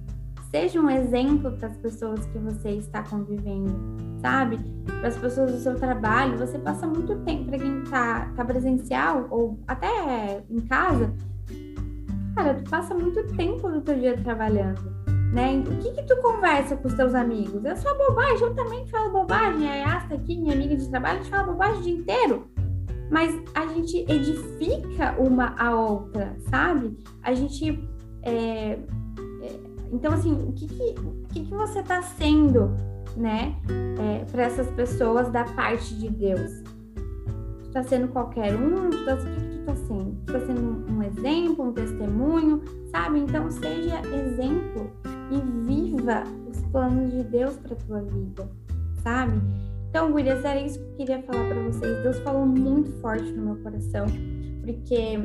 seja 0.51 0.81
um 0.81 0.89
exemplo 0.89 1.53
para 1.53 1.69
as 1.69 1.77
pessoas 1.77 2.25
que 2.25 2.37
você 2.37 2.71
está 2.71 3.01
convivendo, 3.01 3.73
sabe? 4.21 4.59
Para 4.99 5.07
as 5.07 5.17
pessoas 5.17 5.53
do 5.53 5.57
seu 5.59 5.75
trabalho, 5.75 6.37
você 6.37 6.59
passa 6.59 6.85
muito 6.85 7.15
tempo 7.19 7.45
para 7.45 7.59
quem 7.59 7.81
está 7.83 8.25
tá 8.35 8.43
presencial 8.43 9.25
ou 9.29 9.57
até 9.65 10.43
em 10.49 10.59
casa. 10.59 11.13
Cara, 12.35 12.55
tu 12.55 12.69
passa 12.69 12.93
muito 12.93 13.25
tempo 13.37 13.69
do 13.69 13.79
teu 13.79 13.97
dia 13.97 14.17
trabalhando, 14.17 14.93
né? 15.33 15.63
O 15.65 15.77
que 15.77 15.93
que 15.93 16.03
tu 16.03 16.17
conversa 16.21 16.75
com 16.75 16.89
os 16.89 16.93
teus 16.93 17.15
amigos? 17.15 17.63
É 17.63 17.73
só 17.73 17.97
bobagem, 17.97 18.41
eu 18.41 18.53
também 18.53 18.85
falo 18.87 19.13
bobagem. 19.13 19.65
A 19.81 19.95
Asta 19.95 20.15
aqui, 20.15 20.37
minha 20.37 20.53
amiga 20.53 20.75
de 20.75 20.89
trabalho, 20.89 21.19
a 21.19 21.23
gente 21.23 21.31
fala 21.31 21.53
bobagem 21.53 21.79
o 21.79 21.83
dia 21.83 21.95
inteiro 21.95 22.47
mas 23.09 23.33
a 23.55 23.65
gente 23.67 23.99
edifica 24.11 25.15
uma 25.17 25.55
a 25.57 25.73
outra, 25.73 26.35
sabe? 26.49 26.97
A 27.23 27.33
gente 27.33 27.87
é, 28.23 28.31
é, 28.31 28.79
então, 29.91 30.13
assim, 30.13 30.33
o 30.33 30.51
que, 30.51 30.67
que, 30.67 30.95
o 30.99 31.27
que, 31.29 31.45
que 31.45 31.53
você 31.53 31.79
está 31.79 32.01
sendo, 32.01 32.75
né, 33.15 33.55
é, 33.99 34.25
para 34.25 34.43
essas 34.43 34.67
pessoas 34.71 35.31
da 35.31 35.43
parte 35.43 35.95
de 35.95 36.09
Deus? 36.09 36.51
Está 37.67 37.83
sendo 37.83 38.07
qualquer 38.07 38.55
um? 38.55 38.89
Tu 38.89 39.05
tá, 39.05 39.13
o 39.13 39.17
que, 39.17 39.23
que 39.23 39.47
tu 39.49 39.59
está 39.59 39.75
sendo? 39.75 40.17
Está 40.25 40.39
sendo 40.39 40.91
um 40.91 41.03
exemplo, 41.03 41.65
um 41.65 41.73
testemunho, 41.73 42.61
sabe? 42.91 43.19
Então, 43.19 43.51
seja 43.51 44.01
exemplo 44.01 44.91
e 45.31 45.65
viva 45.65 46.23
os 46.49 46.59
planos 46.71 47.11
de 47.11 47.23
Deus 47.23 47.55
para 47.57 47.75
tua 47.75 48.01
vida, 48.01 48.49
sabe? 49.03 49.39
Então, 49.89 50.11
Gurias, 50.11 50.43
era 50.43 50.61
isso 50.61 50.79
que 50.79 50.85
eu 50.85 50.95
queria 50.95 51.23
falar 51.23 51.47
para 51.47 51.61
vocês. 51.63 52.03
Deus 52.03 52.19
falou 52.19 52.45
muito 52.45 52.91
forte 53.01 53.31
no 53.31 53.53
meu 53.53 53.63
coração, 53.63 54.05
porque 54.61 55.19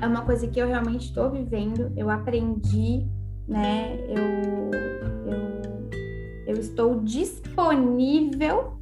é 0.00 0.06
uma 0.06 0.22
coisa 0.22 0.46
que 0.48 0.58
eu 0.58 0.66
realmente 0.66 1.06
estou 1.06 1.30
vivendo, 1.30 1.92
eu 1.96 2.10
aprendi, 2.10 3.06
né? 3.46 3.96
Eu, 4.08 4.70
eu, 5.30 5.90
eu 6.46 6.60
estou 6.60 7.00
disponível 7.00 8.74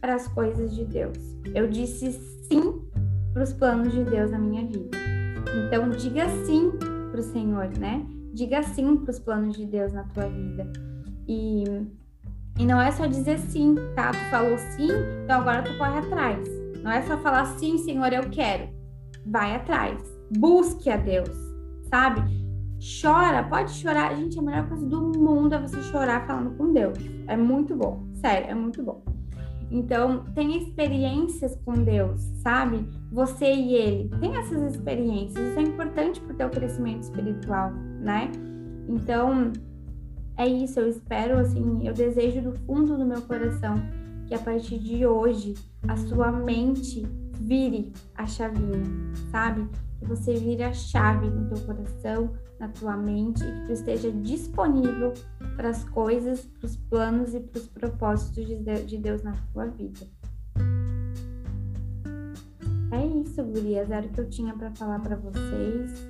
para 0.00 0.14
as 0.14 0.26
coisas 0.28 0.74
de 0.74 0.84
Deus. 0.84 1.18
Eu 1.54 1.68
disse 1.68 2.12
sim 2.48 2.82
para 3.32 3.42
os 3.42 3.52
planos 3.52 3.92
de 3.92 4.04
Deus 4.04 4.30
na 4.30 4.38
minha 4.38 4.64
vida. 4.64 4.96
Então, 5.66 5.90
diga 5.90 6.28
sim 6.46 6.72
para 7.10 7.20
o 7.20 7.22
Senhor, 7.22 7.68
né? 7.78 8.04
Diga 8.32 8.62
sim 8.62 8.96
para 8.96 9.10
os 9.10 9.18
planos 9.18 9.56
de 9.56 9.66
Deus 9.66 9.92
na 9.92 10.04
tua 10.04 10.28
vida. 10.28 10.72
E, 11.28 11.64
e 12.58 12.66
não 12.66 12.80
é 12.80 12.90
só 12.90 13.06
dizer 13.06 13.38
sim, 13.38 13.76
tá? 13.94 14.10
Tu 14.10 14.30
falou 14.30 14.58
sim, 14.58 14.88
então 15.22 15.40
agora 15.40 15.62
tu 15.62 15.76
corre 15.78 15.98
atrás. 15.98 16.48
Não 16.82 16.90
é 16.90 17.02
só 17.02 17.16
falar 17.18 17.46
sim, 17.58 17.78
Senhor, 17.78 18.12
eu 18.12 18.28
quero. 18.30 18.68
Vai 19.24 19.54
atrás 19.54 20.13
busque 20.30 20.90
a 20.90 20.96
Deus, 20.96 21.30
sabe? 21.88 22.44
chora, 22.84 23.42
pode 23.42 23.72
chorar. 23.72 24.14
Gente, 24.14 24.38
a 24.38 24.42
melhor 24.42 24.68
coisa 24.68 24.86
do 24.86 25.00
mundo 25.18 25.54
é 25.54 25.58
você 25.58 25.82
chorar 25.84 26.26
falando 26.26 26.56
com 26.56 26.72
Deus. 26.72 26.98
É 27.26 27.36
muito 27.36 27.74
bom, 27.74 28.06
sério, 28.14 28.50
é 28.50 28.54
muito 28.54 28.82
bom. 28.82 29.02
Então, 29.70 30.24
tenha 30.34 30.58
experiências 30.58 31.58
com 31.64 31.72
Deus, 31.72 32.20
sabe? 32.42 32.86
Você 33.10 33.50
e 33.50 33.74
ele. 33.74 34.10
Tem 34.20 34.36
essas 34.36 34.74
experiências. 34.74 35.48
Isso 35.48 35.58
é 35.58 35.62
importante 35.62 36.20
para 36.20 36.34
o 36.34 36.36
teu 36.36 36.50
crescimento 36.50 37.04
espiritual, 37.04 37.72
né? 37.72 38.30
Então, 38.86 39.50
é 40.36 40.46
isso. 40.46 40.78
Eu 40.78 40.88
espero, 40.88 41.38
assim, 41.38 41.86
eu 41.86 41.94
desejo 41.94 42.42
do 42.42 42.52
fundo 42.52 42.96
do 42.96 43.06
meu 43.06 43.22
coração 43.22 43.74
que 44.26 44.34
a 44.34 44.38
partir 44.38 44.78
de 44.78 45.06
hoje 45.06 45.54
a 45.88 45.96
sua 45.96 46.30
mente 46.30 47.02
vire 47.40 47.92
a 48.14 48.26
chavinha, 48.26 48.82
sabe? 49.30 49.66
Que 50.04 50.10
você 50.10 50.34
vire 50.34 50.62
a 50.62 50.72
chave 50.72 51.30
no 51.30 51.48
teu 51.48 51.66
coração, 51.66 52.30
na 52.60 52.68
tua 52.68 52.94
mente 52.94 53.42
e 53.42 53.60
que 53.60 53.66
tu 53.66 53.72
esteja 53.72 54.12
disponível 54.12 55.14
para 55.56 55.70
as 55.70 55.82
coisas, 55.84 56.44
para 56.44 56.66
os 56.66 56.76
planos 56.76 57.34
e 57.34 57.40
para 57.40 57.58
os 57.58 57.68
propósitos 57.68 58.46
de 58.46 58.98
Deus 58.98 59.22
na 59.22 59.32
tua 59.52 59.66
vida. 59.66 60.06
É 62.92 63.06
isso, 63.06 63.42
gurias. 63.42 63.90
Era 63.90 64.06
o 64.06 64.08
que 64.10 64.20
eu 64.20 64.28
tinha 64.28 64.54
para 64.54 64.70
falar 64.72 65.00
para 65.00 65.16
vocês. 65.16 66.06